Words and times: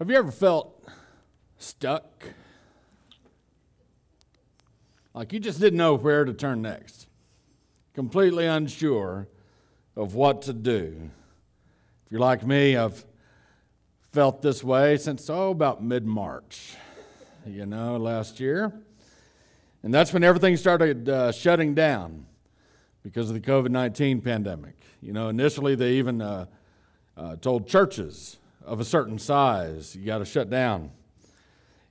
Have 0.00 0.10
you 0.10 0.16
ever 0.16 0.32
felt 0.32 0.84
stuck? 1.56 2.24
Like 5.14 5.32
you 5.32 5.38
just 5.38 5.60
didn't 5.60 5.76
know 5.76 5.94
where 5.94 6.24
to 6.24 6.32
turn 6.32 6.62
next, 6.62 7.06
completely 7.94 8.44
unsure 8.44 9.28
of 9.94 10.16
what 10.16 10.42
to 10.42 10.52
do. 10.52 11.10
If 12.04 12.10
you're 12.10 12.20
like 12.20 12.44
me, 12.44 12.76
I've 12.76 13.04
felt 14.10 14.42
this 14.42 14.64
way 14.64 14.96
since, 14.96 15.30
oh, 15.30 15.50
about 15.50 15.80
mid 15.80 16.04
March, 16.04 16.74
you 17.46 17.64
know, 17.64 17.96
last 17.96 18.40
year. 18.40 18.72
And 19.84 19.94
that's 19.94 20.12
when 20.12 20.24
everything 20.24 20.56
started 20.56 21.08
uh, 21.08 21.30
shutting 21.30 21.72
down 21.72 22.26
because 23.04 23.30
of 23.30 23.34
the 23.34 23.40
COVID 23.40 23.70
19 23.70 24.22
pandemic. 24.22 24.74
You 25.00 25.12
know, 25.12 25.28
initially 25.28 25.76
they 25.76 25.92
even 25.92 26.20
uh, 26.20 26.46
uh, 27.16 27.36
told 27.36 27.68
churches 27.68 28.38
of 28.64 28.80
a 28.80 28.84
certain 28.84 29.18
size, 29.18 29.94
you 29.94 30.06
got 30.06 30.18
to 30.18 30.24
shut 30.24 30.50
down. 30.50 30.90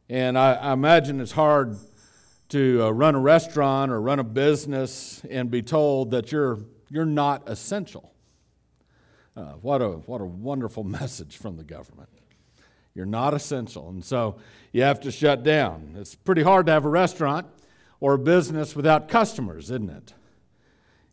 And 0.09 0.38
I, 0.38 0.54
I, 0.54 0.73
imagine 0.73 1.22
it's 1.22 1.31
hard 1.31 1.77
to 2.50 2.84
uh, 2.84 2.90
run 2.90 3.16
a 3.16 3.20
restaurant 3.20 3.91
or 3.91 4.02
run 4.02 4.20
a 4.20 4.23
business 4.23 5.22
and 5.30 5.50
be 5.50 5.62
told 5.62 6.12
that 6.12 6.31
you're, 6.31 6.59
you're 6.90 7.05
not 7.05 7.44
essential. 7.48 8.14
Uh, 9.36 9.54
what, 9.62 9.81
a, 9.81 9.90
what 9.90 10.22
a 10.22 10.26
wonderful 10.26 10.84
message 11.00 11.38
from 11.38 11.58
the 11.58 11.64
government. 11.64 12.09
You're 12.94 13.05
not 13.05 13.34
essential. 13.34 13.90
And 13.90 14.03
so 14.05 14.38
you 14.72 14.84
have 14.84 15.00
to 15.02 15.12
shut 15.12 15.44
down. 15.44 15.95
It's 15.98 16.16
pretty 16.16 16.44
hard 16.44 16.67
to 16.67 16.72
have 16.72 16.86
a 16.86 16.90
restaurant 16.90 17.48
or 18.00 18.14
a 18.14 18.20
business 18.20 18.76
without 18.76 19.08
customers, 19.08 19.72
isn't 19.72 19.90
it? 19.90 20.14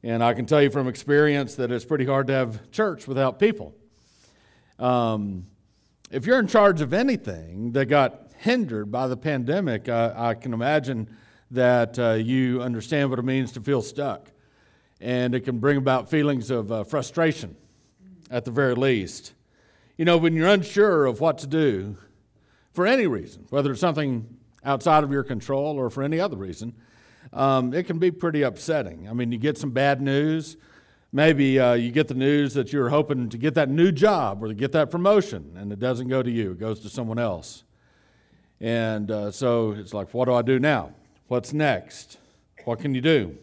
And 0.02 0.22
I 0.24 0.34
can 0.34 0.46
tell 0.46 0.62
you 0.62 0.70
from 0.70 0.88
experience 0.88 1.54
that 1.54 1.70
it's 1.70 1.84
pretty 1.84 2.06
hard 2.06 2.26
to 2.26 2.32
have 2.32 2.70
church 2.70 3.06
without 3.06 3.38
people. 3.38 3.74
Um, 4.80 5.46
if 6.10 6.24
you're 6.24 6.38
in 6.38 6.46
charge 6.46 6.80
of 6.80 6.94
anything 6.94 7.72
that 7.72 7.86
got 7.86 8.30
hindered 8.38 8.90
by 8.90 9.06
the 9.08 9.16
pandemic, 9.16 9.90
I, 9.90 10.30
I 10.30 10.34
can 10.34 10.54
imagine 10.54 11.14
that 11.50 11.98
uh, 11.98 12.12
you 12.12 12.62
understand 12.62 13.10
what 13.10 13.18
it 13.18 13.24
means 13.24 13.52
to 13.52 13.60
feel 13.60 13.82
stuck. 13.82 14.32
And 15.00 15.34
it 15.34 15.40
can 15.40 15.58
bring 15.58 15.76
about 15.76 16.08
feelings 16.08 16.50
of 16.50 16.72
uh, 16.72 16.84
frustration 16.84 17.56
at 18.30 18.46
the 18.46 18.50
very 18.50 18.74
least. 18.74 19.34
You 19.98 20.06
know, 20.06 20.16
when 20.16 20.34
you're 20.34 20.48
unsure 20.48 21.04
of 21.04 21.20
what 21.20 21.36
to 21.38 21.46
do 21.46 21.98
for 22.72 22.86
any 22.86 23.06
reason, 23.06 23.46
whether 23.50 23.72
it's 23.72 23.80
something 23.80 24.38
outside 24.64 25.04
of 25.04 25.12
your 25.12 25.24
control 25.24 25.78
or 25.78 25.90
for 25.90 26.02
any 26.02 26.20
other 26.20 26.36
reason, 26.36 26.74
um, 27.34 27.74
it 27.74 27.84
can 27.84 27.98
be 27.98 28.10
pretty 28.10 28.42
upsetting. 28.42 29.08
I 29.08 29.12
mean, 29.12 29.30
you 29.30 29.38
get 29.38 29.58
some 29.58 29.70
bad 29.72 30.00
news. 30.00 30.56
Maybe 31.12 31.58
uh, 31.58 31.72
you 31.72 31.90
get 31.90 32.06
the 32.06 32.14
news 32.14 32.54
that 32.54 32.72
you're 32.72 32.88
hoping 32.88 33.30
to 33.30 33.38
get 33.38 33.54
that 33.54 33.68
new 33.68 33.90
job 33.90 34.44
or 34.44 34.48
to 34.48 34.54
get 34.54 34.70
that 34.72 34.90
promotion, 34.90 35.56
and 35.56 35.72
it 35.72 35.80
doesn't 35.80 36.06
go 36.06 36.22
to 36.22 36.30
you, 36.30 36.52
it 36.52 36.60
goes 36.60 36.80
to 36.80 36.88
someone 36.88 37.18
else. 37.18 37.64
And 38.60 39.10
uh, 39.10 39.30
so 39.32 39.72
it's 39.72 39.92
like, 39.92 40.14
what 40.14 40.26
do 40.26 40.34
I 40.34 40.42
do 40.42 40.60
now? 40.60 40.92
What's 41.26 41.52
next? 41.52 42.18
What 42.64 42.78
can 42.78 42.94
you 42.94 43.00
do? 43.00 43.36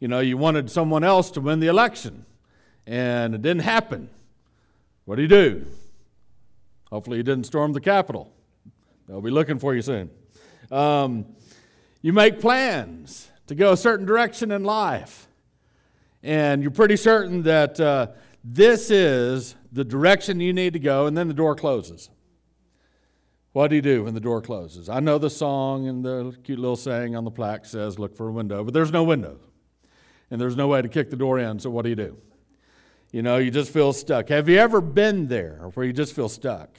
You 0.00 0.08
know, 0.08 0.20
you 0.20 0.38
wanted 0.38 0.70
someone 0.70 1.04
else 1.04 1.30
to 1.32 1.42
win 1.42 1.60
the 1.60 1.66
election, 1.66 2.24
and 2.86 3.34
it 3.34 3.42
didn't 3.42 3.62
happen. 3.62 4.08
What 5.04 5.16
do 5.16 5.22
you 5.22 5.28
do? 5.28 5.66
Hopefully, 6.90 7.18
you 7.18 7.22
didn't 7.22 7.44
storm 7.44 7.74
the 7.74 7.80
Capitol. 7.80 8.32
They'll 9.06 9.20
be 9.20 9.30
looking 9.30 9.58
for 9.58 9.74
you 9.74 9.82
soon. 9.82 10.10
Um, 10.70 11.26
you 12.00 12.14
make 12.14 12.40
plans 12.40 13.30
to 13.48 13.54
go 13.54 13.72
a 13.72 13.76
certain 13.76 14.06
direction 14.06 14.50
in 14.50 14.64
life 14.64 15.28
and 16.24 16.62
you're 16.62 16.70
pretty 16.70 16.96
certain 16.96 17.42
that 17.42 17.78
uh, 17.78 18.08
this 18.42 18.90
is 18.90 19.54
the 19.70 19.84
direction 19.84 20.40
you 20.40 20.54
need 20.54 20.72
to 20.72 20.78
go, 20.78 21.06
and 21.06 21.16
then 21.16 21.28
the 21.28 21.34
door 21.34 21.54
closes. 21.54 22.08
What 23.52 23.68
do 23.68 23.76
you 23.76 23.82
do 23.82 24.04
when 24.04 24.14
the 24.14 24.20
door 24.20 24.40
closes? 24.40 24.88
I 24.88 25.00
know 25.00 25.18
the 25.18 25.30
song 25.30 25.86
and 25.86 26.04
the 26.04 26.36
cute 26.42 26.58
little 26.58 26.76
saying 26.76 27.14
on 27.14 27.24
the 27.24 27.30
plaque 27.30 27.66
says, 27.66 27.98
look 27.98 28.16
for 28.16 28.28
a 28.28 28.32
window, 28.32 28.64
but 28.64 28.74
there's 28.74 28.90
no 28.90 29.04
window. 29.04 29.38
And 30.30 30.40
there's 30.40 30.56
no 30.56 30.66
way 30.66 30.82
to 30.82 30.88
kick 30.88 31.10
the 31.10 31.16
door 31.16 31.38
in, 31.38 31.60
so 31.60 31.70
what 31.70 31.82
do 31.82 31.90
you 31.90 31.94
do? 31.94 32.16
You 33.12 33.22
know, 33.22 33.36
you 33.36 33.50
just 33.50 33.70
feel 33.70 33.92
stuck. 33.92 34.30
Have 34.30 34.48
you 34.48 34.58
ever 34.58 34.80
been 34.80 35.28
there 35.28 35.70
where 35.74 35.86
you 35.86 35.92
just 35.92 36.16
feel 36.16 36.28
stuck? 36.28 36.70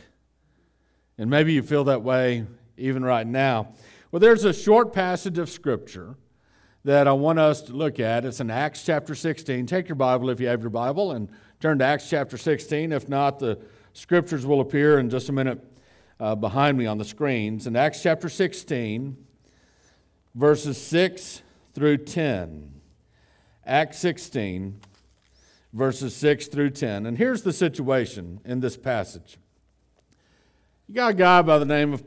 And 1.18 1.30
maybe 1.30 1.54
you 1.54 1.62
feel 1.62 1.86
that 1.86 2.02
way 2.02 2.46
even 2.78 3.06
right 3.06 3.26
now. 3.26 3.74
Well, 4.12 4.20
there's 4.20 4.44
a 4.44 4.54
short 4.54 4.92
passage 4.92 5.38
of 5.38 5.50
Scripture 5.50 6.18
that 6.86 7.08
I 7.08 7.14
want 7.14 7.40
us 7.40 7.64
to 7.64 7.74
look 7.74 8.00
at. 8.00 8.26
It's 8.26 8.40
in 8.40 8.52
Acts 8.52 8.86
chapter 8.86 9.16
16. 9.16 9.66
Take 9.66 9.90
your 9.90 9.96
Bible 9.96 10.30
if 10.30 10.40
you 10.40 10.46
have 10.48 10.62
your 10.62 10.70
Bible 10.70 11.14
and 11.14 11.28
turn 11.60 11.80
to 11.80 11.84
Acts 11.84 12.08
chapter 12.08 12.38
16. 12.38 12.92
If 12.92 13.10
not, 13.10 13.40
the 13.40 13.60
scriptures 13.94 14.46
will 14.46 14.62
appear 14.62 15.00
in 15.00 15.10
just 15.10 15.28
a 15.28 15.32
minute 15.32 15.60
uh, 16.20 16.36
behind 16.36 16.78
me 16.78 16.86
on 16.86 17.00
the 17.00 17.04
screens. 17.04 17.66
In 17.66 17.76
Acts 17.76 18.04
chapter 18.04 18.30
16, 18.30 19.18
verses 20.36 20.80
6 20.80 21.42
through 21.74 21.98
10. 21.98 22.72
Acts 23.66 23.98
16, 23.98 24.80
verses 25.74 26.16
6 26.16 26.48
through 26.48 26.70
10. 26.70 27.08
And 27.08 27.18
here's 27.18 27.42
the 27.42 27.52
situation 27.52 28.42
in 28.46 28.60
this 28.60 28.78
passage. 28.78 29.40
You 30.88 30.94
got 30.94 31.12
a 31.12 31.16
guy 31.16 31.42
by 31.42 31.58
the 31.58 31.66
name 31.66 31.94
of 31.94 32.04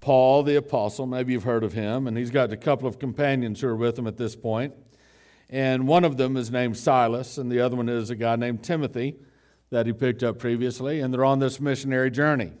Paul 0.00 0.42
the 0.42 0.56
apostle, 0.56 1.06
maybe 1.06 1.32
you've 1.32 1.44
heard 1.44 1.62
of 1.62 1.74
him, 1.74 2.06
and 2.06 2.16
he's 2.16 2.30
got 2.30 2.52
a 2.52 2.56
couple 2.56 2.88
of 2.88 2.98
companions 2.98 3.60
who 3.60 3.68
are 3.68 3.76
with 3.76 3.98
him 3.98 4.06
at 4.06 4.16
this 4.16 4.34
point. 4.34 4.74
And 5.50 5.86
one 5.86 6.04
of 6.04 6.16
them 6.16 6.36
is 6.36 6.50
named 6.50 6.78
Silas, 6.78 7.36
and 7.36 7.52
the 7.52 7.60
other 7.60 7.76
one 7.76 7.88
is 7.88 8.08
a 8.08 8.16
guy 8.16 8.36
named 8.36 8.62
Timothy 8.62 9.16
that 9.70 9.86
he 9.86 9.92
picked 9.92 10.22
up 10.22 10.38
previously, 10.38 11.00
and 11.00 11.12
they're 11.12 11.24
on 11.24 11.38
this 11.38 11.60
missionary 11.60 12.10
journey. 12.10 12.52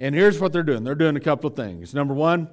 And 0.00 0.14
here's 0.14 0.40
what 0.40 0.52
they're 0.52 0.62
doing 0.62 0.84
they're 0.84 0.94
doing 0.94 1.16
a 1.16 1.20
couple 1.20 1.48
of 1.48 1.56
things. 1.56 1.94
Number 1.94 2.14
one, 2.14 2.48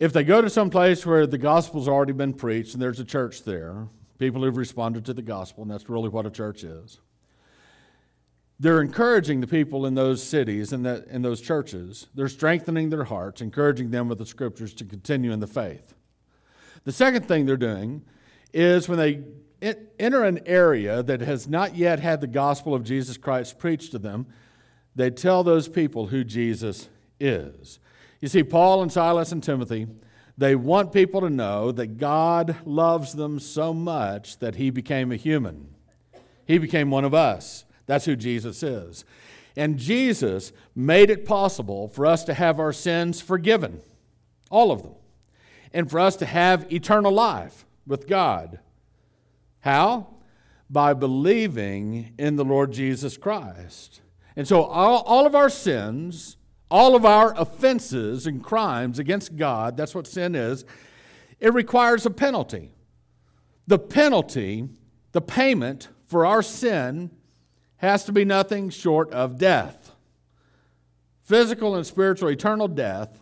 if 0.00 0.12
they 0.12 0.24
go 0.24 0.40
to 0.40 0.50
some 0.50 0.70
place 0.70 1.06
where 1.06 1.26
the 1.26 1.38
gospel's 1.38 1.88
already 1.88 2.12
been 2.12 2.34
preached 2.34 2.74
and 2.74 2.82
there's 2.82 3.00
a 3.00 3.04
church 3.04 3.44
there, 3.44 3.88
people 4.18 4.42
who've 4.42 4.56
responded 4.56 5.04
to 5.06 5.14
the 5.14 5.22
gospel, 5.22 5.62
and 5.62 5.70
that's 5.70 5.88
really 5.88 6.08
what 6.08 6.26
a 6.26 6.30
church 6.30 6.64
is 6.64 6.98
they're 8.58 8.80
encouraging 8.80 9.40
the 9.40 9.46
people 9.46 9.84
in 9.86 9.94
those 9.94 10.22
cities 10.22 10.72
and 10.72 10.84
that, 10.86 11.06
in 11.08 11.22
those 11.22 11.40
churches. 11.40 12.06
They're 12.14 12.28
strengthening 12.28 12.90
their 12.90 13.04
hearts, 13.04 13.40
encouraging 13.40 13.90
them 13.90 14.08
with 14.08 14.18
the 14.18 14.26
scriptures 14.26 14.72
to 14.74 14.84
continue 14.84 15.32
in 15.32 15.40
the 15.40 15.46
faith. 15.46 15.94
The 16.84 16.92
second 16.92 17.26
thing 17.26 17.44
they're 17.44 17.56
doing 17.56 18.02
is 18.52 18.88
when 18.88 18.98
they 18.98 19.24
enter 19.98 20.24
an 20.24 20.40
area 20.46 21.02
that 21.02 21.20
has 21.20 21.48
not 21.48 21.76
yet 21.76 22.00
had 22.00 22.20
the 22.20 22.26
gospel 22.26 22.74
of 22.74 22.84
Jesus 22.84 23.16
Christ 23.16 23.58
preached 23.58 23.92
to 23.92 23.98
them, 23.98 24.26
they 24.94 25.10
tell 25.10 25.42
those 25.44 25.68
people 25.68 26.06
who 26.06 26.24
Jesus 26.24 26.88
is. 27.20 27.78
You 28.20 28.28
see, 28.28 28.42
Paul 28.42 28.82
and 28.82 28.90
Silas 28.90 29.32
and 29.32 29.42
Timothy, 29.42 29.86
they 30.38 30.54
want 30.54 30.92
people 30.92 31.20
to 31.22 31.30
know 31.30 31.72
that 31.72 31.98
God 31.98 32.56
loves 32.64 33.12
them 33.12 33.38
so 33.38 33.74
much 33.74 34.38
that 34.38 34.56
he 34.56 34.70
became 34.70 35.12
a 35.12 35.16
human. 35.16 35.68
He 36.46 36.58
became 36.58 36.90
one 36.90 37.04
of 37.04 37.14
us. 37.14 37.64
That's 37.86 38.04
who 38.04 38.16
Jesus 38.16 38.62
is. 38.62 39.04
And 39.56 39.78
Jesus 39.78 40.52
made 40.74 41.08
it 41.08 41.24
possible 41.24 41.88
for 41.88 42.04
us 42.04 42.24
to 42.24 42.34
have 42.34 42.60
our 42.60 42.72
sins 42.72 43.20
forgiven, 43.20 43.80
all 44.50 44.70
of 44.70 44.82
them, 44.82 44.94
and 45.72 45.90
for 45.90 45.98
us 45.98 46.16
to 46.16 46.26
have 46.26 46.70
eternal 46.70 47.12
life 47.12 47.64
with 47.86 48.06
God. 48.06 48.58
How? 49.60 50.08
By 50.68 50.92
believing 50.92 52.12
in 52.18 52.36
the 52.36 52.44
Lord 52.44 52.72
Jesus 52.72 53.16
Christ. 53.16 54.02
And 54.36 54.46
so 54.46 54.64
all, 54.64 55.02
all 55.02 55.26
of 55.26 55.34
our 55.34 55.48
sins, 55.48 56.36
all 56.70 56.94
of 56.94 57.06
our 57.06 57.32
offenses 57.38 58.26
and 58.26 58.44
crimes 58.44 58.98
against 58.98 59.36
God, 59.36 59.76
that's 59.76 59.94
what 59.94 60.06
sin 60.06 60.34
is, 60.34 60.64
it 61.40 61.54
requires 61.54 62.04
a 62.04 62.10
penalty. 62.10 62.72
The 63.66 63.78
penalty, 63.78 64.68
the 65.12 65.20
payment 65.20 65.88
for 66.06 66.26
our 66.26 66.42
sin 66.42 67.10
has 67.78 68.04
to 68.04 68.12
be 68.12 68.24
nothing 68.24 68.70
short 68.70 69.10
of 69.12 69.38
death. 69.38 69.92
Physical 71.22 71.74
and 71.74 71.86
spiritual 71.86 72.28
eternal 72.28 72.68
death 72.68 73.20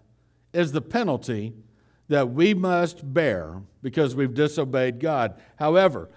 is 0.52 0.72
the 0.72 0.82
penalty 0.82 1.54
that 2.08 2.30
we 2.30 2.54
must 2.54 3.14
bear 3.14 3.62
because 3.82 4.14
we've 4.14 4.34
disobeyed 4.34 5.00
God. 5.00 5.40
However, 5.56 6.10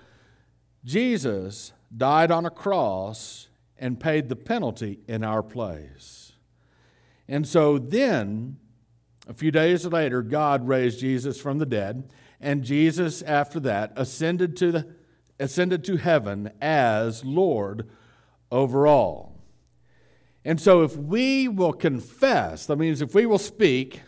Jesus 0.84 1.72
died 1.96 2.32
on 2.32 2.46
a 2.46 2.50
cross 2.50 3.48
and 3.78 4.00
paid 4.00 4.30
the 4.30 4.36
penalty 4.36 5.00
in 5.08 5.24
our 5.24 5.42
place. 5.42 6.34
And 7.28 7.48
so 7.48 7.78
then, 7.78 8.58
a 9.28 9.34
few 9.34 9.52
days 9.52 9.86
later, 9.86 10.22
God 10.22 10.68
raised 10.68 11.00
Jesus 11.00 11.40
from 11.40 11.58
the 11.58 11.66
dead, 11.66 12.10
and 12.40 12.64
Jesus, 12.64 13.22
after 13.22 13.60
that, 13.62 13.92
ascended 13.96 14.56
to, 14.58 14.72
the, 14.72 14.88
ascended 15.40 15.84
to 15.86 15.98
heaven 15.98 16.52
as 16.62 17.26
Lord 17.26 17.90
overall. 18.52 19.34
And 20.46 20.62
so, 20.62 20.84
if 20.84 20.96
we 20.96 21.48
will 21.48 21.74
confess, 21.74 22.66
that 22.68 22.78
means 22.78 23.02
if 23.02 23.14
we 23.14 23.26
will 23.26 23.38
speak, 23.38 24.02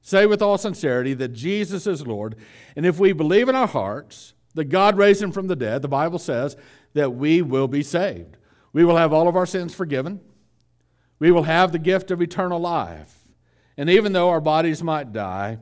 say 0.00 0.26
with 0.26 0.42
all 0.42 0.58
sincerity 0.58 1.14
that 1.14 1.32
Jesus 1.32 1.86
is 1.86 2.06
Lord, 2.06 2.34
and 2.74 2.84
if 2.84 2.98
we 2.98 3.12
believe 3.12 3.48
in 3.48 3.54
our 3.54 3.68
hearts 3.68 4.34
that 4.54 4.64
God 4.64 4.98
raised 4.98 5.22
him 5.22 5.32
from 5.32 5.46
the 5.46 5.56
dead, 5.56 5.80
the 5.82 5.88
Bible 5.88 6.18
says 6.18 6.56
that 6.94 7.14
we 7.14 7.42
will 7.42 7.68
be 7.68 7.82
saved. 7.82 8.36
We 8.72 8.84
will 8.84 8.96
have 8.96 9.12
all 9.12 9.28
of 9.28 9.36
our 9.36 9.46
sins 9.46 9.74
forgiven. 9.74 10.20
we 11.18 11.30
will 11.30 11.44
have 11.44 11.70
the 11.70 11.78
gift 11.78 12.10
of 12.10 12.20
eternal 12.20 12.58
life. 12.58 13.28
And 13.76 13.88
even 13.88 14.12
though 14.12 14.30
our 14.30 14.40
bodies 14.40 14.82
might 14.82 15.12
die, 15.12 15.58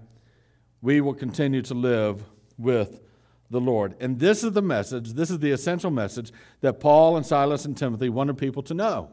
we 0.81 1.03
will 1.03 1.13
continue 1.13 1.61
to 1.61 1.75
live 1.75 2.25
with 2.57 3.03
the 3.51 3.61
Lord. 3.61 3.95
And 4.01 4.19
this 4.19 4.45
is 4.45 4.53
the 4.53 4.63
message, 4.63 5.15
this 5.15 5.31
is 5.31 5.41
the 5.41 5.51
essential 5.51 5.91
message 5.91 6.33
that 6.61 6.81
Paul 6.81 7.17
and 7.17 7.27
Silas 7.27 7.65
and 7.65 7.77
Timothy 7.77 8.09
wanted 8.09 8.39
people 8.39 8.63
to 8.65 8.75
know. 8.75 9.11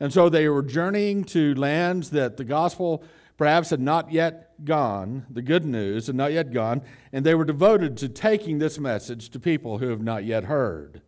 And 0.00 0.12
so 0.12 0.28
they 0.28 0.48
were 0.48 0.62
journeying 0.62 1.24
to 1.24 1.54
lands 1.54 2.10
that 2.10 2.36
the 2.36 2.44
gospel 2.44 3.02
perhaps 3.36 3.70
had 3.70 3.80
not 3.80 4.12
yet 4.12 4.64
gone, 4.64 5.24
the 5.30 5.42
good 5.42 5.64
news 5.64 6.08
had 6.08 6.16
not 6.16 6.32
yet 6.32 6.52
gone, 6.52 6.82
and 7.12 7.24
they 7.24 7.34
were 7.34 7.44
devoted 7.44 7.96
to 7.96 8.08
taking 8.08 8.58
this 8.58 8.78
message 8.78 9.30
to 9.30 9.40
people 9.40 9.78
who 9.78 9.88
have 9.88 10.02
not 10.02 10.24
yet 10.24 10.44
heard. 10.44 11.00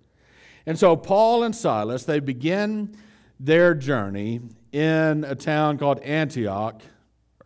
And 0.65 0.79
so 0.79 0.97
Paul 0.97 1.43
and 1.43 1.55
Silas, 1.55 2.05
they 2.05 2.21
begin 2.21 2.97
their 3.39 3.75
journey 3.75 4.41
in 4.73 5.25
a 5.25 5.35
town 5.35 5.79
called 5.79 5.99
Antioch 6.01 6.83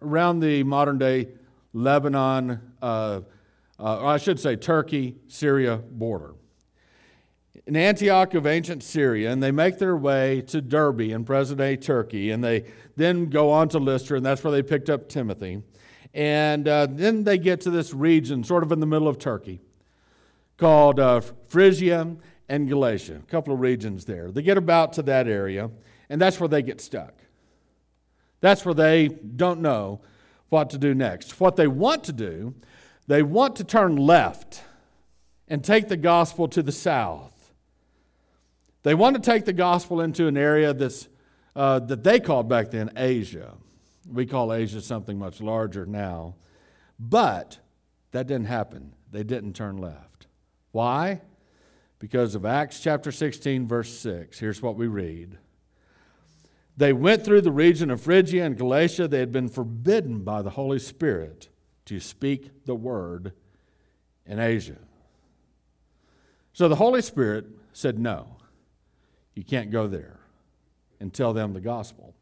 around 0.02 0.40
the 0.40 0.62
modern 0.64 0.98
day 0.98 1.28
Lebanon, 1.72 2.60
uh, 2.82 3.20
uh, 3.78 4.00
or 4.00 4.06
I 4.06 4.16
should 4.18 4.38
say 4.38 4.56
Turkey, 4.56 5.16
Syria 5.28 5.76
border. 5.76 6.34
In 7.66 7.76
Antioch 7.76 8.34
of 8.34 8.46
ancient 8.46 8.82
Syria, 8.82 9.30
and 9.30 9.42
they 9.42 9.50
make 9.50 9.78
their 9.78 9.96
way 9.96 10.42
to 10.48 10.60
Derbe 10.60 11.00
in 11.00 11.24
present 11.24 11.58
day 11.58 11.76
Turkey, 11.76 12.30
and 12.30 12.44
they 12.44 12.64
then 12.96 13.26
go 13.26 13.50
on 13.50 13.68
to 13.70 13.78
Lystra, 13.78 14.16
and 14.16 14.26
that's 14.26 14.44
where 14.44 14.50
they 14.50 14.62
picked 14.62 14.90
up 14.90 15.08
Timothy. 15.08 15.62
And 16.12 16.68
uh, 16.68 16.86
then 16.90 17.24
they 17.24 17.38
get 17.38 17.62
to 17.62 17.70
this 17.70 17.94
region, 17.94 18.44
sort 18.44 18.62
of 18.62 18.70
in 18.70 18.80
the 18.80 18.86
middle 18.86 19.08
of 19.08 19.18
Turkey, 19.18 19.60
called 20.58 21.00
uh, 21.00 21.20
Phrygia 21.48 22.16
and 22.48 22.68
Galatia, 22.68 23.16
a 23.16 23.30
couple 23.30 23.54
of 23.54 23.60
regions 23.60 24.04
there. 24.04 24.30
They 24.30 24.42
get 24.42 24.58
about 24.58 24.92
to 24.94 25.02
that 25.02 25.26
area, 25.26 25.70
and 26.08 26.20
that's 26.20 26.38
where 26.38 26.48
they 26.48 26.62
get 26.62 26.80
stuck. 26.80 27.14
That's 28.40 28.64
where 28.64 28.74
they 28.74 29.08
don't 29.08 29.60
know 29.60 30.02
what 30.50 30.70
to 30.70 30.78
do 30.78 30.94
next. 30.94 31.40
What 31.40 31.56
they 31.56 31.66
want 31.66 32.04
to 32.04 32.12
do, 32.12 32.54
they 33.06 33.22
want 33.22 33.56
to 33.56 33.64
turn 33.64 33.96
left 33.96 34.62
and 35.48 35.62
take 35.62 35.88
the 35.88 35.96
gospel 35.96 36.48
to 36.48 36.62
the 36.62 36.72
south. 36.72 37.52
They 38.82 38.94
want 38.94 39.16
to 39.16 39.22
take 39.22 39.44
the 39.44 39.52
gospel 39.52 40.00
into 40.00 40.26
an 40.26 40.36
area 40.36 40.72
that's, 40.72 41.08
uh, 41.56 41.80
that 41.80 42.02
they 42.02 42.20
called 42.20 42.48
back 42.48 42.70
then 42.70 42.90
Asia. 42.96 43.54
We 44.10 44.26
call 44.26 44.52
Asia 44.52 44.80
something 44.80 45.18
much 45.18 45.40
larger 45.40 45.86
now. 45.86 46.34
But 46.98 47.58
that 48.12 48.26
didn't 48.26 48.46
happen. 48.46 48.92
They 49.10 49.22
didn't 49.22 49.54
turn 49.54 49.78
left. 49.78 50.26
Why? 50.72 51.20
because 52.04 52.34
of 52.34 52.44
Acts 52.44 52.80
chapter 52.80 53.10
16, 53.10 53.66
verse 53.66 53.88
6. 53.98 54.38
Here's 54.38 54.60
what 54.60 54.76
we 54.76 54.86
read. 54.86 55.38
They 56.76 56.92
went 56.92 57.24
through 57.24 57.40
the 57.40 57.50
region 57.50 57.90
of 57.90 58.02
Phrygia 58.02 58.44
and 58.44 58.58
Galatia. 58.58 59.08
They 59.08 59.20
had 59.20 59.32
been 59.32 59.48
forbidden 59.48 60.22
by 60.22 60.42
the 60.42 60.50
Holy 60.50 60.78
Spirit 60.78 61.48
to 61.86 62.00
speak 62.00 62.64
the 62.66 62.74
word 62.74 63.32
in 64.26 64.38
Asia. 64.38 64.78
So 66.52 66.68
the 66.68 66.76
Holy 66.76 67.02
Spirit 67.02 67.46
said, 67.72 67.98
No, 67.98 68.36
you 69.34 69.44
can't 69.44 69.70
go 69.70 69.86
there 69.86 70.20
and 71.00 71.12
tell 71.12 71.32
them 71.32 71.52
the 71.52 71.60
gospel. 71.60 72.14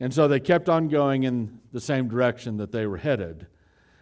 And 0.00 0.12
so 0.12 0.28
they 0.28 0.40
kept 0.40 0.68
on 0.68 0.88
going 0.88 1.22
in 1.22 1.60
the 1.72 1.80
same 1.80 2.08
direction 2.08 2.56
that 2.58 2.72
they 2.72 2.86
were 2.86 2.96
headed. 2.96 3.46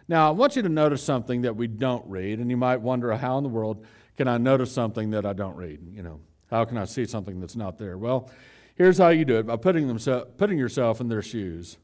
Now, 0.07 0.27
I 0.27 0.31
want 0.31 0.55
you 0.55 0.61
to 0.63 0.69
notice 0.69 1.01
something 1.01 1.43
that 1.43 1.55
we 1.55 1.67
don't 1.67 2.05
read, 2.07 2.39
and 2.39 2.49
you 2.49 2.57
might 2.57 2.81
wonder 2.81 3.15
how 3.15 3.37
in 3.37 3.43
the 3.43 3.49
world 3.49 3.85
can 4.17 4.27
I 4.27 4.37
notice 4.37 4.71
something 4.71 5.11
that 5.11 5.25
I 5.25 5.33
don't 5.33 5.55
read? 5.55 5.79
You 5.91 6.03
know, 6.03 6.19
how 6.49 6.65
can 6.65 6.77
I 6.77 6.85
see 6.85 7.05
something 7.05 7.39
that's 7.39 7.55
not 7.55 7.77
there? 7.77 7.97
Well, 7.97 8.29
here's 8.75 8.97
how 8.97 9.09
you 9.09 9.23
do 9.23 9.37
it 9.37 9.47
by 9.47 9.55
putting, 9.55 9.87
themself, 9.87 10.35
putting 10.37 10.57
yourself 10.57 10.99
in 10.99 11.07
their 11.07 11.21
shoes. 11.21 11.77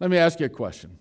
Let 0.00 0.10
me 0.10 0.16
ask 0.16 0.40
you 0.40 0.46
a 0.46 0.50
question. 0.50 0.98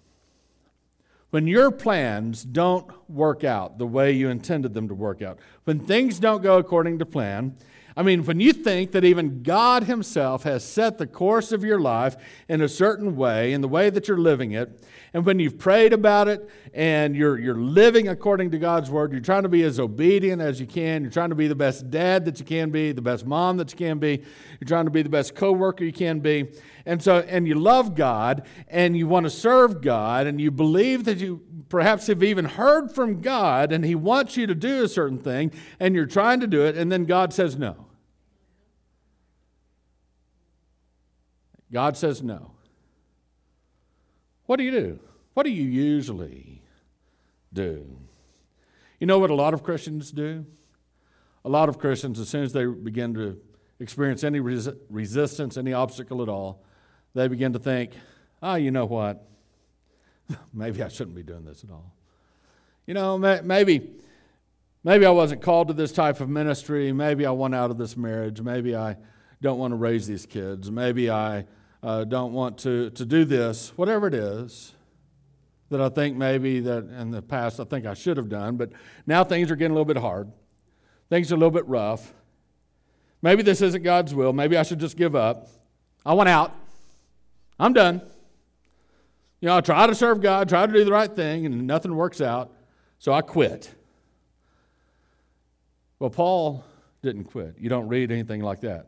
When 1.36 1.48
your 1.48 1.70
plans 1.70 2.46
don't 2.46 2.90
work 3.10 3.44
out 3.44 3.78
the 3.78 3.86
way 3.86 4.14
you 4.14 4.30
intended 4.30 4.74
them 4.74 4.88
to 4.88 4.94
work 4.94 5.22
out, 5.22 5.38
when 5.66 5.82
things 5.82 6.18
don't 6.18 6.42
go 6.42 6.60
according 6.60 7.00
to 7.00 7.06
plan, 7.06 7.58
I 7.98 8.04
mean, 8.04 8.26
when 8.26 8.42
you 8.42 8.52
think 8.52 8.92
that 8.92 9.06
even 9.06 9.42
God 9.42 9.84
Himself 9.84 10.44
has 10.44 10.66
set 10.66 10.98
the 10.98 11.08
course 11.08 11.54
of 11.54 11.64
your 11.64 11.80
life 11.80 12.18
in 12.50 12.62
a 12.62 12.68
certain 12.68 13.16
way, 13.16 13.54
in 13.54 13.62
the 13.62 13.70
way 13.70 13.90
that 13.90 14.10
you're 14.10 14.18
living 14.18 14.52
it, 14.52 14.84
and 15.14 15.26
when 15.26 15.40
you've 15.40 15.58
prayed 15.58 15.94
about 15.94 16.28
it 16.28 16.50
and 16.74 17.16
you're, 17.16 17.40
you're 17.40 17.56
living 17.56 18.10
according 18.10 18.52
to 18.52 18.58
God's 18.58 18.92
word, 18.92 19.14
you're 19.14 19.22
trying 19.22 19.44
to 19.44 19.50
be 19.50 19.64
as 19.64 19.80
obedient 19.80 20.42
as 20.42 20.60
you 20.60 20.68
can, 20.68 21.04
you're 21.04 21.12
trying 21.12 21.30
to 21.30 21.36
be 21.36 21.48
the 21.48 21.56
best 21.56 21.90
dad 21.90 22.26
that 22.26 22.38
you 22.38 22.46
can 22.46 22.70
be, 22.70 22.92
the 22.92 23.02
best 23.02 23.26
mom 23.26 23.56
that 23.56 23.72
you 23.72 23.78
can 23.78 23.98
be, 23.98 24.22
you're 24.60 24.68
trying 24.68 24.84
to 24.84 24.92
be 24.92 25.02
the 25.02 25.08
best 25.08 25.34
coworker 25.34 25.86
you 25.86 25.94
can 25.94 26.20
be. 26.20 26.50
And 26.86 27.02
so, 27.02 27.20
and 27.20 27.48
you 27.48 27.56
love 27.56 27.96
God 27.96 28.46
and 28.68 28.98
you 28.98 29.08
want 29.08 29.24
to 29.24 29.30
serve 29.30 29.82
God 29.82 30.28
and 30.28 30.42
you 30.42 30.52
believe 30.52 31.06
that 31.06 31.20
you 31.20 31.42
perhaps 31.70 32.08
have 32.08 32.22
even 32.22 32.44
heard 32.44 32.92
from 32.92 33.22
God 33.22 33.72
and 33.72 33.86
He 33.86 33.96
wants 33.96 34.36
you 34.36 34.48
to 34.48 34.54
do 34.54 34.84
a 34.84 34.90
certain 34.90 35.18
thing 35.18 35.54
and 35.80 35.96
you're 35.96 36.06
trying 36.06 36.42
to 36.42 36.48
do 36.48 36.66
it, 36.66 36.76
and 36.76 36.92
then 36.92 37.06
God 37.06 37.34
says 37.34 37.58
no. 37.58 37.85
God 41.76 41.98
says 41.98 42.24
no. 42.24 42.52
What 44.46 44.56
do 44.56 44.64
you 44.64 44.72
do? 44.72 45.00
What 45.34 45.44
do 45.44 45.52
you 45.52 45.64
usually 45.70 46.62
do? 47.52 48.00
You 48.98 49.08
know 49.08 49.20
what 49.20 49.30
a 49.30 49.36
lot 49.36 49.54
of 49.54 49.62
Christians 49.62 50.10
do? 50.10 50.46
A 51.44 51.50
lot 51.50 51.68
of 51.68 51.78
Christians, 51.78 52.18
as 52.18 52.30
soon 52.30 52.44
as 52.44 52.54
they 52.54 52.64
begin 52.66 53.14
to 53.16 53.42
experience 53.82 54.24
any 54.24 54.40
res- 54.40 54.70
resistance, 54.90 55.58
any 55.58 55.74
obstacle 55.74 56.22
at 56.22 56.30
all, 56.30 56.64
they 57.14 57.28
begin 57.28 57.52
to 57.52 57.60
think, 57.60 57.92
ah, 58.42 58.54
oh, 58.54 58.56
you 58.56 58.72
know 58.72 58.86
what? 58.86 59.28
maybe 60.54 60.82
I 60.82 60.88
shouldn't 60.88 61.18
be 61.18 61.24
doing 61.24 61.44
this 61.44 61.62
at 61.66 61.72
all. 61.72 61.92
You 62.88 62.94
know, 62.94 63.18
maybe, 63.18 63.90
maybe 64.82 65.06
I 65.06 65.10
wasn't 65.10 65.42
called 65.42 65.68
to 65.68 65.74
this 65.74 65.92
type 65.92 66.22
of 66.22 66.30
ministry. 66.30 66.94
Maybe 66.94 67.26
I 67.26 67.32
want 67.32 67.54
out 67.54 67.70
of 67.70 67.78
this 67.78 67.98
marriage. 67.98 68.40
Maybe 68.40 68.78
I 68.78 68.96
don't 69.42 69.60
want 69.60 69.74
to 69.74 69.76
raise 69.76 70.08
these 70.08 70.26
kids. 70.26 70.72
Maybe 70.72 71.10
I 71.10 71.48
uh, 71.86 72.04
don't 72.04 72.34
want 72.34 72.58
to, 72.58 72.90
to 72.90 73.06
do 73.06 73.26
this, 73.26 73.72
whatever 73.76 74.08
it 74.08 74.16
is 74.16 74.74
that 75.70 75.80
I 75.80 75.90
think 75.90 76.18
maybe 76.18 76.60
that 76.62 76.86
in 76.86 77.12
the 77.12 77.22
past 77.22 77.60
I 77.60 77.64
think 77.64 77.86
I 77.86 77.94
should 77.94 78.18
have 78.18 78.28
done, 78.28 78.58
but 78.58 78.72
now 79.06 79.24
things 79.24 79.52
are 79.52 79.56
getting 79.56 79.72
a 79.72 79.76
little 79.76 79.86
bit 79.86 79.98
hard. 79.98 80.32
Things 81.10 81.32
are 81.32 81.36
a 81.36 81.38
little 81.38 81.52
bit 81.52 81.68
rough. 81.68 82.12
Maybe 83.22 83.44
this 83.44 83.62
isn't 83.62 83.84
God's 83.84 84.16
will. 84.16 84.34
Maybe 84.34 84.58
I 84.58 84.64
should 84.64 84.80
just 84.80 84.98
give 84.98 85.16
up. 85.16 85.48
I 86.04 86.16
want 86.16 86.28
out. 86.28 86.56
I'm 87.60 87.74
done. 87.74 88.02
You 89.40 89.50
know, 89.50 89.58
I 89.58 89.62
try 89.62 89.86
to 89.86 89.94
serve 89.94 90.22
God, 90.22 90.50
try 90.50 90.66
to 90.66 90.74
do 90.74 90.84
the 90.84 90.92
right 90.92 91.14
thing, 91.16 91.46
and 91.46 91.68
nothing 91.68 91.96
works 91.96 92.20
out, 92.20 92.52
so 92.98 93.14
I 93.14 93.22
quit. 93.22 93.72
Well, 96.00 96.10
Paul 96.10 96.64
didn't 97.04 97.26
quit. 97.26 97.56
You 97.60 97.70
don't 97.70 97.88
read 97.88 98.12
anything 98.12 98.42
like 98.42 98.62
that 98.62 98.88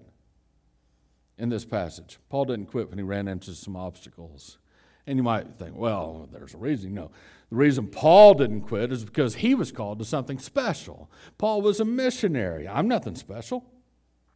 in 1.38 1.50
this 1.50 1.65
passage. 1.65 2.20
Paul 2.29 2.46
didn't 2.46 2.67
quit 2.67 2.89
when 2.89 2.98
he 2.98 3.03
ran 3.03 3.27
into 3.27 3.53
some 3.53 3.75
obstacles. 3.75 4.58
And 5.06 5.17
you 5.17 5.24
might 5.24 5.56
think, 5.56 5.75
well, 5.75 6.27
there's 6.32 6.53
a 6.53 6.58
reason. 6.58 6.94
No. 6.94 7.12
The 7.50 7.56
reason 7.56 7.88
Paul 7.88 8.34
didn't 8.34 8.62
quit 8.62 8.91
is 8.91 9.06
because 9.06 9.36
he 9.36 9.56
was 9.56 9.72
called 9.72 10.00
to 10.00 10.06
something 10.06 10.38
special. 10.38 11.10
Paul 11.38 11.62
was 11.62 11.79
a 11.79 11.86
missionary. 11.86 12.67
I'm 12.67 12.89
nothing 12.89 13.15
special. 13.15 13.63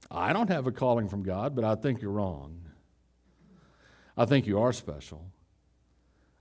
I 0.10 0.32
don't 0.32 0.50
have 0.50 0.68
a 0.68 0.72
calling 0.72 1.10
from 1.10 1.24
God, 1.24 1.56
but 1.56 1.66
I 1.66 1.76
think 1.76 2.02
you're 2.02 2.12
wrong. 2.12 2.62
I 4.16 4.26
think 4.26 4.48
you 4.48 4.60
are 4.60 4.72
special. 4.72 5.26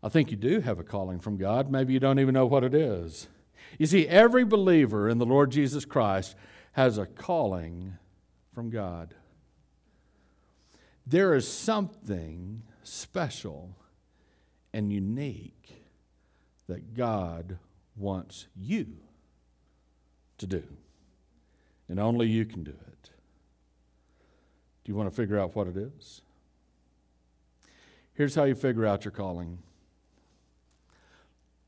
I 0.03 0.09
think 0.09 0.31
you 0.31 0.37
do 0.37 0.61
have 0.61 0.79
a 0.79 0.85
calling 0.85 1.19
from 1.19 1.37
God. 1.37 1.71
Maybe 1.71 1.93
you 1.93 2.01
don't 2.01 2.19
even 2.21 2.35
know 2.35 2.47
what 2.47 2.65
it 2.65 2.75
is. 2.75 3.29
You 3.79 3.87
see, 3.87 4.07
every 4.07 4.45
believer 4.45 5.09
in 5.09 5.19
the 5.19 5.27
Lord 5.27 5.51
Jesus 5.51 5.85
Christ 5.85 6.37
has 6.73 6.99
a 6.99 7.07
calling 7.07 7.97
from 8.55 8.71
God. 8.71 9.15
There 11.11 11.35
is 11.35 11.49
something 11.49 12.63
special 12.85 13.77
and 14.73 14.93
unique 14.93 15.85
that 16.69 16.95
God 16.95 17.59
wants 17.97 18.47
you 18.57 18.87
to 20.39 20.47
do. 20.47 20.63
And 21.89 21.99
only 21.99 22.29
you 22.29 22.45
can 22.45 22.63
do 22.63 22.71
it. 22.71 23.11
Do 24.85 24.93
you 24.93 24.95
want 24.95 25.11
to 25.11 25.15
figure 25.15 25.37
out 25.37 25.57
what 25.57 25.67
it 25.67 25.77
is? 25.77 26.23
Here's 28.15 28.37
how 28.37 28.45
you 28.45 28.55
figure 28.55 28.87
out 28.87 29.05
your 29.05 29.11
calling 29.11 29.59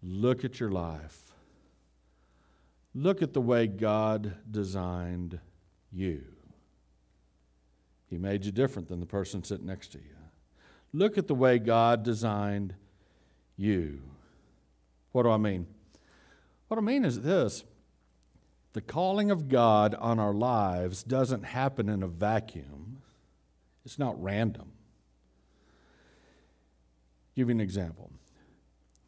look 0.05 0.45
at 0.45 0.61
your 0.61 0.71
life, 0.71 1.33
look 2.95 3.23
at 3.23 3.33
the 3.33 3.41
way 3.41 3.67
God 3.67 4.37
designed 4.49 5.41
you. 5.91 6.23
He 8.13 8.19
made 8.19 8.45
you 8.45 8.53
different 8.53 8.89
than 8.89 9.01
the 9.01 9.07
person 9.07 9.43
sitting 9.43 9.65
next 9.65 9.89
to 9.93 9.99
you. 9.99 10.15
Look 10.93 11.17
at 11.17 11.29
the 11.29 11.35
way 11.35 11.59
God 11.59 12.03
designed 12.03 12.75
you. 13.57 14.03
What 15.13 15.23
do 15.23 15.31
I 15.31 15.39
mean? 15.39 15.67
What 16.69 16.77
I 16.77 16.83
mean 16.83 17.07
is 17.07 17.23
this 17.23 17.65
the 18.75 18.83
calling 18.83 19.31
of 19.31 19.49
God 19.49 19.95
on 19.95 20.19
our 20.19 20.35
lives 20.35 21.03
doesn't 21.03 21.45
happen 21.45 21.89
in 21.89 22.03
a 22.03 22.07
vacuum, 22.07 22.99
It's 23.87 23.99
not 23.99 24.23
random. 24.23 24.73
give 27.35 27.49
you 27.49 27.55
an 27.55 27.63
example. 27.63 28.11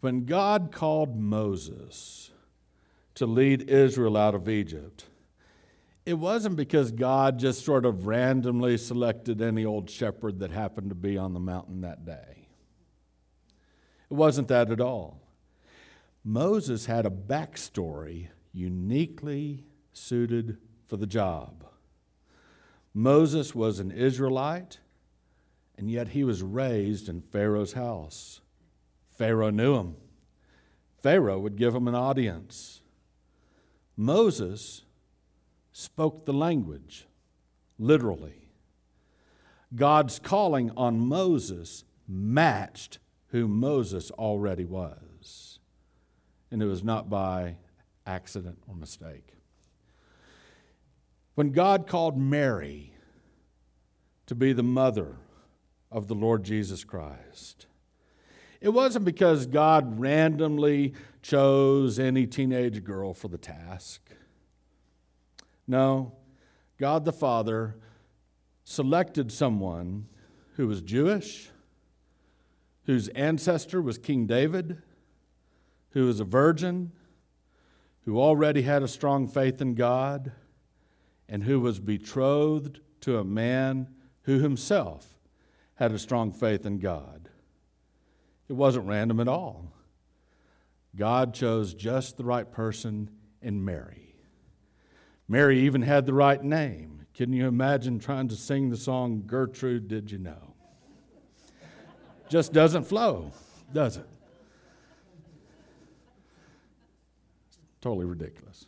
When 0.00 0.24
God 0.24 0.72
called 0.72 1.14
Moses 1.14 2.30
to 3.16 3.26
lead 3.26 3.68
Israel 3.68 4.16
out 4.16 4.34
of 4.34 4.48
Egypt, 4.48 5.04
it 6.06 6.14
wasn't 6.14 6.56
because 6.56 6.92
God 6.92 7.38
just 7.38 7.64
sort 7.64 7.86
of 7.86 8.06
randomly 8.06 8.76
selected 8.76 9.40
any 9.40 9.64
old 9.64 9.88
shepherd 9.88 10.40
that 10.40 10.50
happened 10.50 10.90
to 10.90 10.94
be 10.94 11.16
on 11.16 11.32
the 11.32 11.40
mountain 11.40 11.80
that 11.80 12.04
day. 12.04 12.48
It 14.10 14.14
wasn't 14.14 14.48
that 14.48 14.70
at 14.70 14.80
all. 14.80 15.22
Moses 16.22 16.86
had 16.86 17.06
a 17.06 17.10
backstory 17.10 18.28
uniquely 18.52 19.64
suited 19.92 20.58
for 20.86 20.96
the 20.96 21.06
job. 21.06 21.64
Moses 22.92 23.54
was 23.54 23.80
an 23.80 23.90
Israelite, 23.90 24.78
and 25.76 25.90
yet 25.90 26.08
he 26.08 26.22
was 26.22 26.42
raised 26.42 27.08
in 27.08 27.20
Pharaoh's 27.20 27.72
house. 27.72 28.40
Pharaoh 29.16 29.50
knew 29.50 29.76
him. 29.76 29.96
Pharaoh 31.02 31.38
would 31.38 31.56
give 31.56 31.74
him 31.74 31.88
an 31.88 31.94
audience. 31.94 32.80
Moses 33.96 34.82
spoke 35.74 36.24
the 36.24 36.32
language, 36.32 37.08
literally. 37.78 38.48
God's 39.74 40.20
calling 40.20 40.70
on 40.76 41.00
Moses 41.00 41.84
matched 42.06 43.00
who 43.28 43.48
Moses 43.48 44.12
already 44.12 44.64
was. 44.64 45.58
And 46.52 46.62
it 46.62 46.66
was 46.66 46.84
not 46.84 47.10
by 47.10 47.56
accident 48.06 48.58
or 48.68 48.76
mistake. 48.76 49.34
When 51.34 51.50
God 51.50 51.88
called 51.88 52.16
Mary 52.16 52.94
to 54.26 54.36
be 54.36 54.52
the 54.52 54.62
mother 54.62 55.16
of 55.90 56.06
the 56.06 56.14
Lord 56.14 56.44
Jesus 56.44 56.84
Christ, 56.84 57.66
it 58.60 58.68
wasn't 58.68 59.04
because 59.04 59.46
God 59.46 59.98
randomly 59.98 60.94
chose 61.20 61.98
any 61.98 62.28
teenage 62.28 62.84
girl 62.84 63.12
for 63.12 63.26
the 63.26 63.38
task. 63.38 64.03
No, 65.66 66.12
God 66.78 67.04
the 67.04 67.12
Father 67.12 67.76
selected 68.64 69.30
someone 69.30 70.06
who 70.56 70.66
was 70.66 70.82
Jewish, 70.82 71.50
whose 72.84 73.08
ancestor 73.08 73.80
was 73.80 73.98
King 73.98 74.26
David, 74.26 74.82
who 75.90 76.06
was 76.06 76.20
a 76.20 76.24
virgin, 76.24 76.92
who 78.04 78.20
already 78.20 78.62
had 78.62 78.82
a 78.82 78.88
strong 78.88 79.26
faith 79.26 79.60
in 79.60 79.74
God, 79.74 80.32
and 81.28 81.44
who 81.44 81.60
was 81.60 81.80
betrothed 81.80 82.80
to 83.00 83.18
a 83.18 83.24
man 83.24 83.88
who 84.22 84.40
himself 84.40 85.18
had 85.76 85.92
a 85.92 85.98
strong 85.98 86.32
faith 86.32 86.66
in 86.66 86.78
God. 86.78 87.28
It 88.48 88.52
wasn't 88.52 88.86
random 88.86 89.20
at 89.20 89.28
all. 89.28 89.72
God 90.96 91.34
chose 91.34 91.74
just 91.74 92.16
the 92.16 92.24
right 92.24 92.50
person 92.50 93.10
in 93.42 93.64
Mary. 93.64 94.13
Mary 95.28 95.60
even 95.60 95.82
had 95.82 96.06
the 96.06 96.14
right 96.14 96.42
name. 96.42 97.06
Can 97.14 97.32
you 97.32 97.46
imagine 97.46 97.98
trying 97.98 98.28
to 98.28 98.36
sing 98.36 98.70
the 98.70 98.76
song, 98.76 99.22
Gertrude, 99.26 99.88
Did 99.88 100.10
You 100.10 100.18
Know? 100.18 100.54
Just 102.28 102.52
doesn't 102.52 102.84
flow, 102.84 103.30
does 103.72 103.96
it? 103.96 104.08
Totally 107.80 108.06
ridiculous. 108.06 108.66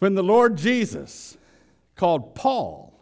When 0.00 0.14
the 0.14 0.22
Lord 0.22 0.56
Jesus 0.56 1.36
called 1.96 2.34
Paul 2.34 3.00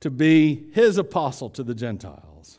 to 0.00 0.10
be 0.10 0.66
his 0.72 0.98
apostle 0.98 1.50
to 1.50 1.62
the 1.62 1.74
Gentiles, 1.74 2.58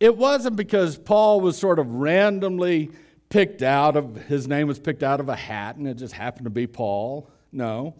it 0.00 0.16
wasn't 0.16 0.56
because 0.56 0.96
Paul 0.96 1.40
was 1.40 1.56
sort 1.56 1.78
of 1.78 1.86
randomly 1.94 2.90
picked 3.28 3.62
out 3.62 3.96
of, 3.96 4.16
his 4.26 4.48
name 4.48 4.66
was 4.66 4.78
picked 4.78 5.02
out 5.02 5.20
of 5.20 5.28
a 5.28 5.36
hat 5.36 5.76
and 5.76 5.86
it 5.86 5.94
just 5.94 6.14
happened 6.14 6.44
to 6.44 6.50
be 6.50 6.66
Paul. 6.66 7.30
No. 7.52 7.94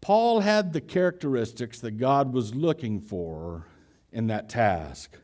Paul 0.00 0.40
had 0.40 0.72
the 0.72 0.80
characteristics 0.80 1.80
that 1.80 1.92
God 1.92 2.32
was 2.32 2.54
looking 2.54 3.00
for 3.00 3.66
in 4.12 4.28
that 4.28 4.48
task. 4.48 5.18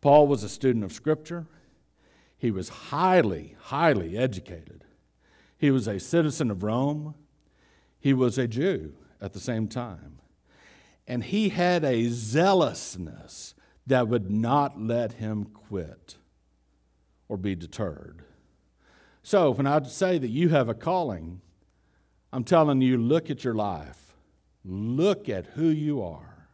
Paul 0.00 0.26
was 0.26 0.42
a 0.42 0.48
student 0.48 0.84
of 0.84 0.92
Scripture. 0.92 1.46
He 2.36 2.50
was 2.50 2.68
highly, 2.68 3.56
highly 3.58 4.16
educated. 4.16 4.84
He 5.56 5.70
was 5.70 5.88
a 5.88 5.98
citizen 5.98 6.50
of 6.50 6.62
Rome. 6.62 7.14
He 7.98 8.14
was 8.14 8.38
a 8.38 8.46
Jew 8.46 8.94
at 9.20 9.32
the 9.32 9.40
same 9.40 9.66
time. 9.66 10.20
And 11.06 11.24
he 11.24 11.48
had 11.48 11.84
a 11.84 12.08
zealousness 12.08 13.54
that 13.86 14.08
would 14.08 14.30
not 14.30 14.80
let 14.80 15.14
him 15.14 15.46
quit 15.46 16.16
or 17.28 17.36
be 17.36 17.54
deterred. 17.54 18.22
So, 19.22 19.50
when 19.50 19.66
I 19.66 19.82
say 19.82 20.18
that 20.18 20.28
you 20.28 20.50
have 20.50 20.68
a 20.68 20.74
calling, 20.74 21.40
I'm 22.32 22.44
telling 22.44 22.80
you, 22.80 22.98
look 22.98 23.30
at 23.30 23.44
your 23.44 23.54
life. 23.54 24.14
Look 24.64 25.28
at 25.28 25.46
who 25.46 25.68
you 25.68 26.02
are. 26.02 26.46